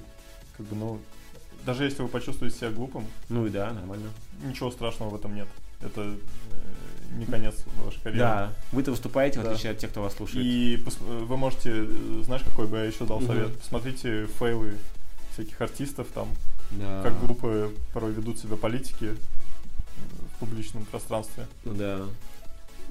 [0.58, 1.00] как бы, ну,
[1.66, 4.10] даже если вы почувствуете себя глупым, Ну и да, нормально.
[4.44, 5.48] ничего страшного в этом нет.
[5.82, 6.16] Это э,
[7.18, 8.20] не конец вашей карьеры.
[8.20, 9.52] Да, вы-то выступаете, в Да.
[9.52, 10.46] отличие от тех, кто вас слушает.
[10.46, 13.58] И пос- вы можете, э, знаешь, какой бы я еще дал совет?
[13.60, 14.76] Посмотрите фейлы
[15.34, 16.30] всяких артистов там,
[16.72, 17.02] Да.
[17.04, 19.16] как глупо порой ведут себя политики э,
[20.36, 21.48] в публичном пространстве.
[21.66, 22.02] Ну да.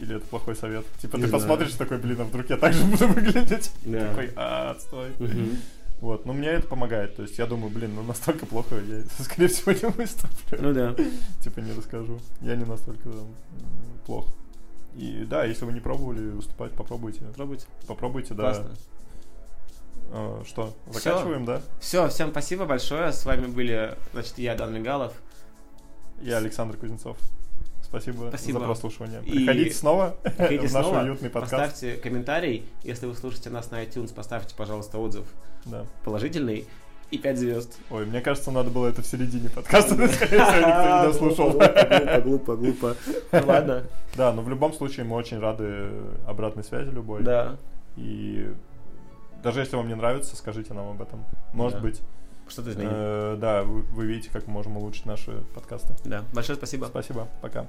[0.00, 0.84] Или это плохой совет?
[1.00, 1.40] Типа Не ты знаю.
[1.42, 3.70] посмотришь такой, блин, а вдруг я так же буду выглядеть?
[3.84, 4.08] Да.
[4.08, 5.10] Такой, а, отстой.
[5.18, 5.58] Мгм.
[6.00, 7.16] Вот, но мне это помогает.
[7.16, 10.58] То есть я думаю, блин, ну настолько плохо, я, скорее всего, не выступлю.
[10.60, 10.94] Ну да.
[11.42, 12.20] Типа не расскажу.
[12.40, 13.34] Я не настолько м,
[14.06, 14.26] плох.
[14.96, 17.20] И да, если вы не пробовали выступать, попробуйте.
[17.36, 17.66] Пробуйте.
[17.86, 18.42] Попробуйте, да.
[18.54, 18.70] Классно.
[20.12, 21.00] Э, Что, Всё.
[21.00, 21.62] заканчиваем, да?
[21.80, 23.12] Все, всем спасибо большое.
[23.12, 25.12] С вами были, значит, я, Дан Мигалов.
[26.20, 27.16] Я Александр Кузнецов.
[28.00, 28.58] Спасибо, Спасибо.
[28.60, 29.22] за прослушивание.
[29.24, 31.52] И Приходите снова Приходите в наш снова, уютный подкаст.
[31.52, 32.64] поставьте комментарий.
[32.82, 35.24] Если вы слушаете нас на iTunes, поставьте, пожалуйста, отзыв
[35.64, 35.84] Да.
[36.04, 36.66] положительный
[37.10, 37.78] и 5 звезд.
[37.90, 41.50] Ой, мне кажется, надо было это в середине подкаста, скорее всего, никто не дослушал.
[41.52, 42.96] Глупо, глупо, глупо.
[43.32, 43.84] Ну ладно.
[44.16, 45.88] Да, но в любом случае мы очень рады
[46.26, 47.22] обратной связи любой.
[47.22, 47.56] Да.
[47.96, 48.50] И
[49.42, 51.24] даже если вам не нравится, скажите нам об этом.
[51.52, 52.00] Может быть,
[52.48, 52.90] Что-то изменим.
[52.92, 55.94] э, да, вы, вы видите, как мы можем улучшить наши подкасты.
[56.04, 56.24] Да.
[56.32, 56.86] Большое спасибо.
[56.86, 57.66] Спасибо, пока.